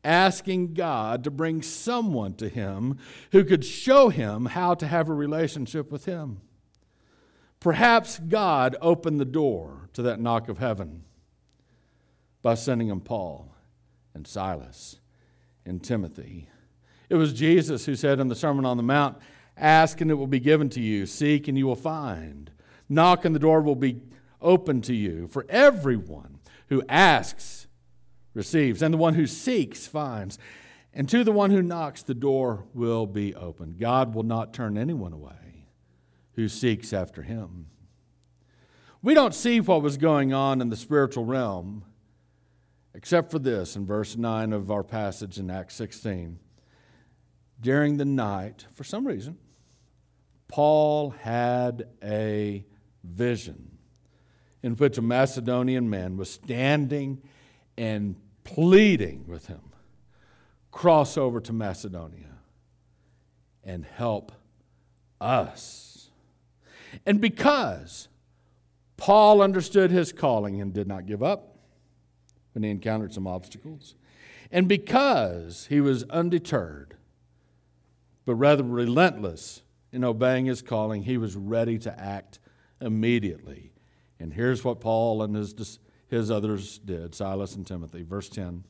asking 0.03 0.72
God 0.72 1.24
to 1.24 1.31
bring 1.31 1.61
someone 1.61 2.33
to 2.37 2.48
him 2.48 2.96
who 3.33 3.44
could 3.44 3.66
show 3.66 4.09
him 4.09 4.46
how 4.46 4.72
to 4.76 4.87
have 4.87 5.11
a 5.11 5.14
relationship 5.14 5.92
with 5.92 6.07
him? 6.07 6.40
Perhaps 7.61 8.20
God 8.20 8.77
opened 8.81 9.20
the 9.20 9.27
door 9.27 9.90
to 9.92 10.03
that 10.03 10.18
knock 10.18 10.49
of 10.49 10.59
heaven 10.59 11.05
by 12.40 12.55
sending 12.55 12.88
him 12.88 13.01
Paul 13.01 13.55
and 14.14 14.27
Silas 14.27 14.99
and 15.66 15.83
Timothy. 15.83 16.49
It 17.11 17.16
was 17.16 17.35
Jesus 17.35 17.85
who 17.85 17.94
said 17.94 18.18
in 18.18 18.29
the 18.29 18.35
Sermon 18.35 18.64
on 18.64 18.79
the 18.79 18.83
Mount, 18.83 19.18
Ask 19.59 20.01
and 20.01 20.11
it 20.11 20.14
will 20.14 20.27
be 20.27 20.40
given 20.40 20.70
to 20.70 20.81
you. 20.81 21.05
Seek 21.05 21.49
and 21.49 21.59
you 21.59 21.66
will 21.66 21.77
find. 21.77 22.51
Knock 22.88 23.27
and 23.27 23.35
the 23.35 23.40
door 23.40 23.61
will 23.61 23.75
be 23.75 24.01
open 24.40 24.81
to 24.83 24.94
you. 24.94 25.27
For 25.29 25.44
everyone 25.51 26.38
who 26.68 26.83
asks 26.88 27.66
receives, 28.33 28.81
and 28.81 28.94
the 28.94 28.99
one 28.99 29.14
who 29.14 29.27
seeks 29.27 29.87
finds. 29.87 30.38
And 30.94 31.09
to 31.11 31.25
the 31.25 31.33
one 31.33 31.51
who 31.51 31.62
knocks, 31.62 32.03
the 32.03 32.14
door 32.14 32.64
will 32.73 33.07
be 33.07 33.35
opened. 33.35 33.79
God 33.79 34.14
will 34.14 34.23
not 34.23 34.55
turn 34.55 34.79
anyone 34.79 35.12
away 35.12 35.49
who 36.35 36.49
seeks 36.49 36.93
after 36.93 37.23
him. 37.23 37.66
We 39.03 39.14
don't 39.14 39.35
see 39.35 39.61
what 39.61 39.83
was 39.83 39.97
going 39.97 40.33
on 40.33 40.61
in 40.61 40.69
the 40.69 40.77
spiritual 40.77 41.25
realm 41.25 41.85
except 42.95 43.31
for 43.31 43.38
this 43.38 43.77
in 43.77 43.87
verse 43.87 44.16
9 44.16 44.53
of 44.53 44.71
our 44.71 44.83
passage 44.83 45.38
in 45.38 45.51
Acts 45.51 45.75
16. 45.77 46.38
During 47.61 47.97
the 47.99 48.05
night, 48.05 48.66
for 48.75 48.85
some 48.85 49.07
reason, 49.07 49.38
Paul 50.49 51.11
had 51.11 51.85
a 52.03 52.64
vision 53.05 53.79
in 54.62 54.73
which 54.73 54.99
a 54.99 55.03
Macedonian 55.03 55.88
man 55.88 56.16
was 56.16 56.31
standing 56.31 57.23
and 57.79 58.16
pleading 58.45 59.27
with 59.27 59.47
him 59.47 59.61
cross 60.71 61.16
over 61.16 61.40
to 61.40 61.53
Macedonia 61.53 62.38
and 63.64 63.85
help 63.85 64.33
us. 65.21 65.89
And 67.07 67.20
because 67.20 68.09
Paul 68.96 69.42
understood 69.42 69.90
his 69.90 70.12
calling 70.12 70.61
and 70.61 70.72
did 70.72 70.87
not 70.87 71.07
give 71.07 71.22
up, 71.22 71.50
when 72.53 72.62
he 72.62 72.70
encountered 72.70 73.12
some 73.12 73.26
obstacles. 73.26 73.94
And 74.50 74.68
because 74.68 75.66
he 75.66 75.81
was 75.81 76.05
undeterred, 76.05 76.96
but 78.24 78.35
rather 78.35 78.62
relentless 78.62 79.62
in 79.92 80.05
obeying 80.05 80.46
his 80.46 80.62
calling, 80.62 81.05
he 81.05 81.16
was 81.16 81.37
ready 81.37 81.79
to 81.79 82.00
act 82.00 82.38
immediately. 82.81 83.72
And 84.18 84.33
here's 84.33 84.64
what 84.64 84.81
Paul 84.81 85.22
and 85.22 85.35
his, 85.35 85.79
his 86.09 86.31
others 86.31 86.79
did 86.79 87.14
Silas 87.14 87.55
and 87.55 87.66
Timothy. 87.66 88.03
Verse 88.03 88.29
10. 88.29 88.64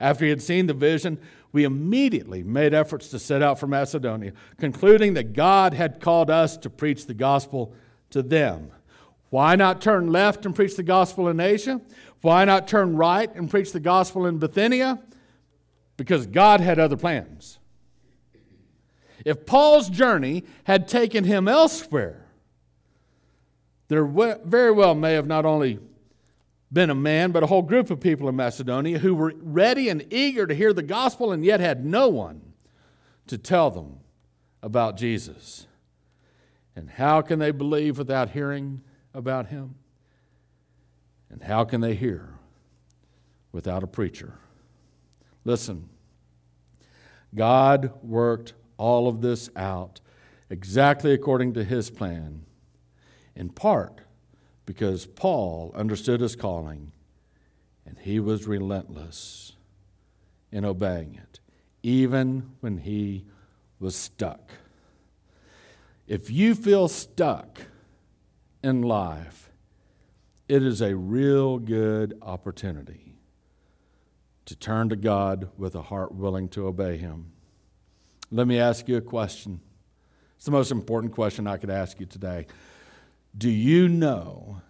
After 0.00 0.24
he 0.24 0.30
had 0.30 0.42
seen 0.42 0.66
the 0.66 0.74
vision, 0.74 1.18
we 1.52 1.64
immediately 1.64 2.42
made 2.42 2.74
efforts 2.74 3.08
to 3.08 3.18
set 3.18 3.42
out 3.42 3.58
for 3.58 3.66
Macedonia, 3.66 4.32
concluding 4.58 5.14
that 5.14 5.32
God 5.32 5.74
had 5.74 6.00
called 6.00 6.30
us 6.30 6.56
to 6.58 6.70
preach 6.70 7.06
the 7.06 7.14
gospel 7.14 7.74
to 8.10 8.22
them. 8.22 8.70
Why 9.30 9.56
not 9.56 9.80
turn 9.80 10.12
left 10.12 10.46
and 10.46 10.54
preach 10.54 10.76
the 10.76 10.82
gospel 10.82 11.28
in 11.28 11.40
Asia? 11.40 11.80
Why 12.20 12.44
not 12.44 12.68
turn 12.68 12.96
right 12.96 13.34
and 13.34 13.50
preach 13.50 13.72
the 13.72 13.80
gospel 13.80 14.26
in 14.26 14.38
Bithynia? 14.38 15.00
Because 15.96 16.26
God 16.26 16.60
had 16.60 16.78
other 16.78 16.96
plans. 16.96 17.58
If 19.24 19.46
Paul's 19.46 19.88
journey 19.88 20.44
had 20.64 20.88
taken 20.88 21.24
him 21.24 21.48
elsewhere, 21.48 22.26
there 23.88 24.04
very 24.04 24.72
well 24.72 24.94
may 24.94 25.14
have 25.14 25.26
not 25.26 25.44
only 25.44 25.78
been 26.72 26.90
a 26.90 26.94
man, 26.94 27.30
but 27.30 27.42
a 27.42 27.46
whole 27.46 27.62
group 27.62 27.90
of 27.90 28.00
people 28.00 28.28
in 28.28 28.36
Macedonia 28.36 28.98
who 28.98 29.14
were 29.14 29.32
ready 29.36 29.88
and 29.88 30.04
eager 30.12 30.46
to 30.46 30.54
hear 30.54 30.72
the 30.72 30.82
gospel 30.82 31.32
and 31.32 31.44
yet 31.44 31.60
had 31.60 31.84
no 31.84 32.08
one 32.08 32.52
to 33.28 33.38
tell 33.38 33.70
them 33.70 34.00
about 34.62 34.96
Jesus. 34.96 35.66
And 36.74 36.90
how 36.90 37.22
can 37.22 37.38
they 37.38 37.52
believe 37.52 37.98
without 37.98 38.30
hearing 38.30 38.82
about 39.14 39.46
him? 39.46 39.76
And 41.30 41.42
how 41.42 41.64
can 41.64 41.80
they 41.80 41.94
hear 41.94 42.34
without 43.52 43.82
a 43.82 43.86
preacher? 43.86 44.34
Listen, 45.44 45.88
God 47.34 47.92
worked 48.02 48.54
all 48.76 49.08
of 49.08 49.20
this 49.20 49.48
out 49.56 50.00
exactly 50.50 51.12
according 51.12 51.54
to 51.54 51.64
his 51.64 51.90
plan, 51.90 52.44
in 53.34 53.50
part 53.50 54.00
because 54.66 55.06
Paul 55.06 55.72
understood 55.74 56.20
his 56.20 56.36
calling 56.36 56.92
and 57.86 57.98
he 57.98 58.20
was 58.20 58.46
relentless 58.46 59.52
in 60.52 60.64
obeying 60.64 61.14
it, 61.14 61.40
even 61.82 62.50
when 62.60 62.78
he 62.78 63.24
was 63.78 63.96
stuck. 63.96 64.50
If 66.06 66.30
you 66.30 66.54
feel 66.54 66.88
stuck 66.88 67.62
in 68.62 68.82
life, 68.82 69.50
it 70.48 70.62
is 70.62 70.80
a 70.80 70.94
real 70.94 71.58
good 71.58 72.18
opportunity 72.22 73.16
to 74.44 74.54
turn 74.54 74.88
to 74.88 74.96
God 74.96 75.48
with 75.58 75.74
a 75.74 75.82
heart 75.82 76.14
willing 76.14 76.48
to 76.50 76.66
obey 76.66 76.96
Him. 76.96 77.32
Let 78.30 78.46
me 78.46 78.58
ask 78.58 78.88
you 78.88 78.96
a 78.96 79.00
question. 79.00 79.60
It's 80.36 80.44
the 80.44 80.52
most 80.52 80.70
important 80.70 81.12
question 81.12 81.46
I 81.46 81.56
could 81.56 81.70
ask 81.70 81.98
you 81.98 82.06
today. 82.06 82.46
Do 83.36 83.50
you 83.50 83.88
know 83.88 84.62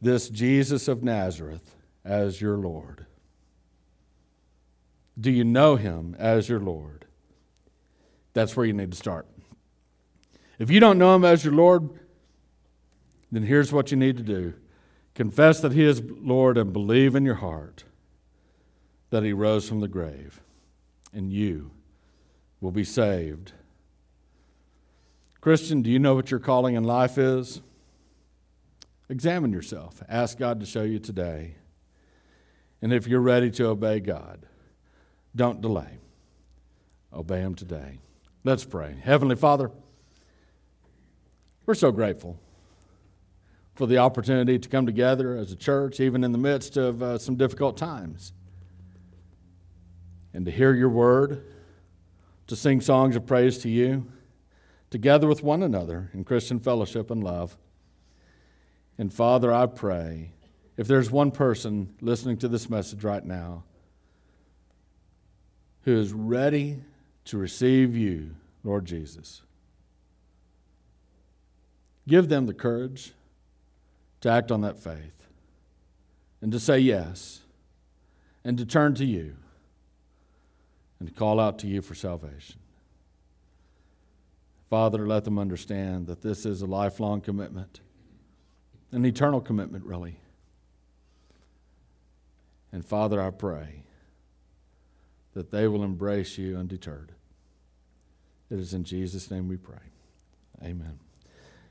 this 0.00 0.28
Jesus 0.28 0.88
of 0.88 1.02
Nazareth 1.02 1.76
as 2.04 2.40
your 2.40 2.56
Lord? 2.56 3.06
Do 5.20 5.30
you 5.30 5.44
know 5.44 5.76
him 5.76 6.16
as 6.18 6.48
your 6.48 6.60
Lord? 6.60 7.06
That's 8.34 8.56
where 8.56 8.66
you 8.66 8.72
need 8.72 8.92
to 8.92 8.96
start. 8.96 9.26
If 10.58 10.70
you 10.70 10.80
don't 10.80 10.98
know 10.98 11.14
him 11.14 11.24
as 11.24 11.44
your 11.44 11.54
Lord, 11.54 11.88
then 13.30 13.42
here's 13.42 13.72
what 13.72 13.90
you 13.90 13.96
need 13.96 14.16
to 14.16 14.22
do 14.22 14.54
confess 15.14 15.60
that 15.60 15.72
he 15.72 15.82
is 15.82 16.00
Lord 16.02 16.56
and 16.56 16.72
believe 16.72 17.16
in 17.16 17.24
your 17.24 17.36
heart 17.36 17.84
that 19.10 19.24
he 19.24 19.32
rose 19.32 19.68
from 19.68 19.80
the 19.80 19.88
grave, 19.88 20.40
and 21.12 21.32
you 21.32 21.70
will 22.60 22.70
be 22.70 22.84
saved. 22.84 23.52
Christian, 25.40 25.82
do 25.82 25.90
you 25.90 25.98
know 25.98 26.14
what 26.14 26.30
your 26.30 26.40
calling 26.40 26.74
in 26.74 26.84
life 26.84 27.16
is? 27.16 27.60
Examine 29.10 29.52
yourself. 29.52 30.02
Ask 30.08 30.38
God 30.38 30.60
to 30.60 30.66
show 30.66 30.82
you 30.82 30.98
today. 30.98 31.54
And 32.82 32.92
if 32.92 33.06
you're 33.06 33.20
ready 33.20 33.50
to 33.52 33.66
obey 33.68 34.00
God, 34.00 34.46
don't 35.34 35.60
delay. 35.60 35.98
Obey 37.12 37.40
Him 37.40 37.54
today. 37.54 37.98
Let's 38.44 38.64
pray. 38.64 38.96
Heavenly 39.02 39.36
Father, 39.36 39.70
we're 41.64 41.74
so 41.74 41.90
grateful 41.90 42.38
for 43.74 43.86
the 43.86 43.98
opportunity 43.98 44.58
to 44.58 44.68
come 44.68 44.86
together 44.86 45.36
as 45.36 45.52
a 45.52 45.56
church, 45.56 46.00
even 46.00 46.24
in 46.24 46.32
the 46.32 46.38
midst 46.38 46.76
of 46.76 47.02
uh, 47.02 47.16
some 47.18 47.36
difficult 47.36 47.76
times, 47.76 48.32
and 50.34 50.44
to 50.44 50.50
hear 50.50 50.74
your 50.74 50.88
word, 50.88 51.44
to 52.46 52.56
sing 52.56 52.80
songs 52.80 53.16
of 53.16 53.26
praise 53.26 53.58
to 53.58 53.68
you, 53.68 54.06
together 54.90 55.26
with 55.26 55.42
one 55.42 55.62
another 55.62 56.10
in 56.12 56.24
Christian 56.24 56.58
fellowship 56.58 57.10
and 57.10 57.22
love. 57.22 57.56
And 58.98 59.14
Father, 59.14 59.52
I 59.52 59.66
pray 59.66 60.32
if 60.76 60.88
there's 60.88 61.10
one 61.10 61.30
person 61.30 61.94
listening 62.00 62.36
to 62.38 62.48
this 62.48 62.68
message 62.68 63.04
right 63.04 63.24
now 63.24 63.62
who 65.82 65.96
is 65.96 66.12
ready 66.12 66.80
to 67.26 67.38
receive 67.38 67.96
you, 67.96 68.34
Lord 68.64 68.84
Jesus, 68.84 69.42
give 72.08 72.28
them 72.28 72.46
the 72.46 72.54
courage 72.54 73.12
to 74.20 74.28
act 74.28 74.50
on 74.50 74.62
that 74.62 74.78
faith 74.78 75.28
and 76.42 76.50
to 76.50 76.58
say 76.58 76.78
yes 76.78 77.40
and 78.44 78.58
to 78.58 78.66
turn 78.66 78.94
to 78.96 79.04
you 79.04 79.36
and 80.98 81.08
to 81.08 81.14
call 81.14 81.38
out 81.38 81.58
to 81.60 81.68
you 81.68 81.82
for 81.82 81.94
salvation. 81.94 82.58
Father, 84.68 85.06
let 85.06 85.24
them 85.24 85.38
understand 85.38 86.06
that 86.08 86.22
this 86.22 86.44
is 86.44 86.60
a 86.60 86.66
lifelong 86.66 87.20
commitment 87.20 87.80
an 88.92 89.04
eternal 89.04 89.40
commitment, 89.40 89.84
really. 89.84 90.20
And 92.72 92.84
Father, 92.84 93.20
I 93.20 93.30
pray 93.30 93.82
that 95.34 95.50
they 95.50 95.68
will 95.68 95.84
embrace 95.84 96.38
you 96.38 96.56
undeterred. 96.56 97.12
It 98.50 98.58
is 98.58 98.74
in 98.74 98.84
Jesus' 98.84 99.30
name 99.30 99.48
we 99.48 99.56
pray. 99.56 99.76
Amen. 100.62 100.98